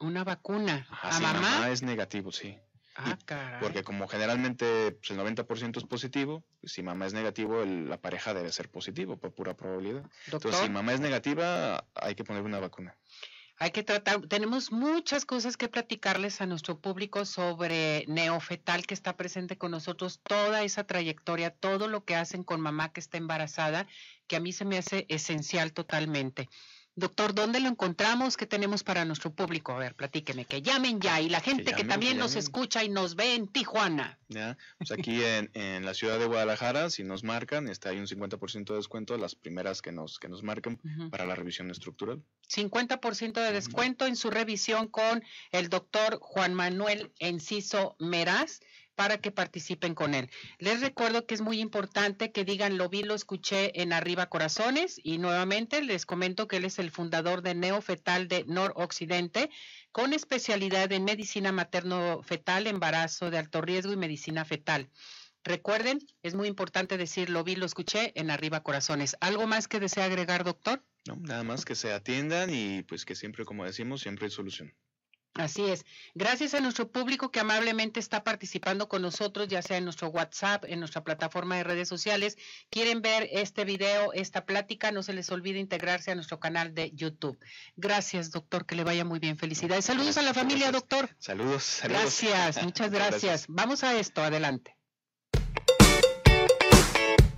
Una 0.00 0.24
vacuna. 0.24 0.86
Ajá, 0.90 1.08
¿A 1.08 1.12
si 1.12 1.22
mamá? 1.22 1.40
mamá 1.40 1.70
es 1.70 1.82
negativo, 1.82 2.32
sí. 2.32 2.58
Ah, 2.96 3.16
caray. 3.24 3.60
Porque 3.60 3.84
como 3.84 4.08
generalmente 4.08 4.92
pues, 4.92 5.10
el 5.10 5.18
90% 5.18 5.78
es 5.78 5.84
positivo, 5.86 6.44
pues, 6.60 6.72
si 6.72 6.82
mamá 6.82 7.06
es 7.06 7.12
negativo, 7.12 7.62
el- 7.62 7.88
la 7.88 8.00
pareja 8.00 8.34
debe 8.34 8.50
ser 8.52 8.68
positivo 8.70 9.16
por 9.16 9.32
pura 9.34 9.54
probabilidad. 9.54 10.02
Doctor, 10.02 10.32
Entonces, 10.34 10.60
si 10.60 10.68
mamá 10.70 10.92
es 10.92 11.00
negativa, 11.00 11.86
hay 11.94 12.14
que 12.14 12.24
poner 12.24 12.42
una 12.42 12.58
vacuna. 12.58 12.96
Hay 13.58 13.70
que 13.70 13.82
tratar, 13.82 14.20
tenemos 14.28 14.70
muchas 14.70 15.24
cosas 15.24 15.56
que 15.56 15.68
platicarles 15.68 16.40
a 16.40 16.46
nuestro 16.46 16.78
público 16.78 17.24
sobre 17.24 18.04
neofetal 18.06 18.86
que 18.86 18.92
está 18.92 19.16
presente 19.16 19.56
con 19.56 19.70
nosotros, 19.70 20.20
toda 20.22 20.62
esa 20.62 20.84
trayectoria, 20.84 21.50
todo 21.50 21.88
lo 21.88 22.04
que 22.04 22.16
hacen 22.16 22.44
con 22.44 22.60
mamá 22.60 22.92
que 22.92 23.00
está 23.00 23.16
embarazada, 23.16 23.86
que 24.26 24.36
a 24.36 24.40
mí 24.40 24.52
se 24.52 24.66
me 24.66 24.76
hace 24.76 25.06
esencial 25.08 25.72
totalmente. 25.72 26.50
Doctor, 26.98 27.34
¿dónde 27.34 27.60
lo 27.60 27.68
encontramos? 27.68 28.38
¿Qué 28.38 28.46
tenemos 28.46 28.82
para 28.82 29.04
nuestro 29.04 29.30
público? 29.30 29.72
A 29.72 29.78
ver, 29.78 29.94
platíqueme, 29.94 30.46
que 30.46 30.62
llamen 30.62 30.98
ya. 30.98 31.20
Y 31.20 31.28
la 31.28 31.40
gente 31.40 31.64
que, 31.64 31.70
llamen, 31.72 31.84
que 31.84 31.88
también 31.90 32.16
nos 32.18 32.36
escucha 32.36 32.82
y 32.82 32.88
nos 32.88 33.16
ve 33.16 33.34
en 33.34 33.48
Tijuana. 33.48 34.18
¿ya? 34.28 34.56
Pues 34.78 34.92
aquí 34.92 35.22
en, 35.22 35.50
en 35.52 35.84
la 35.84 35.92
ciudad 35.92 36.18
de 36.18 36.24
Guadalajara, 36.24 36.88
si 36.88 37.04
nos 37.04 37.22
marcan, 37.22 37.68
está 37.68 37.90
hay 37.90 37.98
un 37.98 38.06
50% 38.06 38.64
de 38.64 38.76
descuento 38.76 39.16
las 39.18 39.34
primeras 39.34 39.82
que 39.82 39.92
nos, 39.92 40.18
que 40.18 40.30
nos 40.30 40.42
Ujú. 40.42 41.10
para 41.10 41.26
la 41.26 41.34
revisión 41.34 41.70
estructural. 41.70 42.22
50% 42.48 43.32
de 43.34 43.52
descuento 43.52 44.06
en 44.06 44.16
su 44.16 44.30
revisión 44.30 44.88
con 44.88 45.22
el 45.52 45.68
doctor 45.68 46.18
Juan 46.20 46.54
Manuel 46.54 47.12
Enciso 47.18 47.96
Meraz 47.98 48.60
para 48.96 49.18
que 49.18 49.30
participen 49.30 49.94
con 49.94 50.14
él. 50.14 50.28
Les 50.58 50.80
recuerdo 50.80 51.26
que 51.26 51.34
es 51.34 51.42
muy 51.42 51.60
importante 51.60 52.32
que 52.32 52.44
digan 52.44 52.78
lo 52.78 52.88
vi, 52.88 53.02
lo 53.02 53.14
escuché 53.14 53.80
en 53.80 53.92
Arriba 53.92 54.26
Corazones 54.26 54.98
y 55.04 55.18
nuevamente 55.18 55.82
les 55.82 56.06
comento 56.06 56.48
que 56.48 56.56
él 56.56 56.64
es 56.64 56.78
el 56.78 56.90
fundador 56.90 57.42
de 57.42 57.54
Neofetal 57.54 58.26
de 58.26 58.44
Noroccidente 58.46 59.50
con 59.92 60.12
especialidad 60.12 60.90
en 60.92 61.04
medicina 61.04 61.52
materno-fetal, 61.52 62.66
embarazo 62.66 63.30
de 63.30 63.38
alto 63.38 63.60
riesgo 63.60 63.92
y 63.92 63.96
medicina 63.96 64.44
fetal. 64.44 64.90
Recuerden, 65.44 66.00
es 66.24 66.34
muy 66.34 66.48
importante 66.48 66.96
decir 66.96 67.30
lo 67.30 67.44
vi, 67.44 67.54
lo 67.54 67.66
escuché 67.66 68.12
en 68.18 68.30
Arriba 68.30 68.64
Corazones. 68.64 69.16
¿Algo 69.20 69.46
más 69.46 69.68
que 69.68 69.78
desea 69.78 70.06
agregar, 70.06 70.42
doctor? 70.42 70.82
¿no? 71.06 71.16
Nada 71.16 71.44
más 71.44 71.64
que 71.64 71.76
se 71.76 71.92
atiendan 71.92 72.50
y 72.52 72.82
pues 72.82 73.04
que 73.04 73.14
siempre, 73.14 73.44
como 73.44 73.64
decimos, 73.64 74.00
siempre 74.00 74.24
hay 74.24 74.32
solución. 74.32 74.74
Así 75.38 75.64
es. 75.64 75.84
Gracias 76.14 76.54
a 76.54 76.60
nuestro 76.60 76.90
público 76.90 77.30
que 77.30 77.40
amablemente 77.40 78.00
está 78.00 78.24
participando 78.24 78.88
con 78.88 79.02
nosotros, 79.02 79.48
ya 79.48 79.62
sea 79.62 79.76
en 79.76 79.84
nuestro 79.84 80.08
WhatsApp, 80.08 80.64
en 80.66 80.80
nuestra 80.80 81.04
plataforma 81.04 81.56
de 81.56 81.64
redes 81.64 81.88
sociales. 81.88 82.36
Quieren 82.70 83.02
ver 83.02 83.28
este 83.32 83.64
video, 83.64 84.12
esta 84.12 84.46
plática, 84.46 84.92
no 84.92 85.02
se 85.02 85.12
les 85.12 85.30
olvide 85.30 85.58
integrarse 85.58 86.10
a 86.10 86.14
nuestro 86.14 86.40
canal 86.40 86.74
de 86.74 86.90
YouTube. 86.92 87.38
Gracias, 87.76 88.30
doctor, 88.30 88.66
que 88.66 88.76
le 88.76 88.84
vaya 88.84 89.04
muy 89.04 89.18
bien. 89.18 89.36
Felicidades. 89.36 89.84
Saludos 89.84 90.16
a 90.16 90.22
la 90.22 90.32
Gracias, 90.32 90.42
familia, 90.42 90.70
gracias. 90.70 90.82
doctor. 90.82 91.16
Saludos, 91.18 91.62
saludos. 91.64 92.02
Gracias, 92.02 92.62
muchas 92.64 92.90
gracias. 92.90 93.44
Vamos 93.48 93.84
a 93.84 93.98
esto, 93.98 94.22
adelante. 94.22 94.76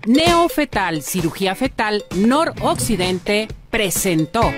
Neofetal, 0.07 1.03
cirugía 1.03 1.55
fetal, 1.55 2.05
noroccidente, 2.15 3.49
presentó. 3.71 4.51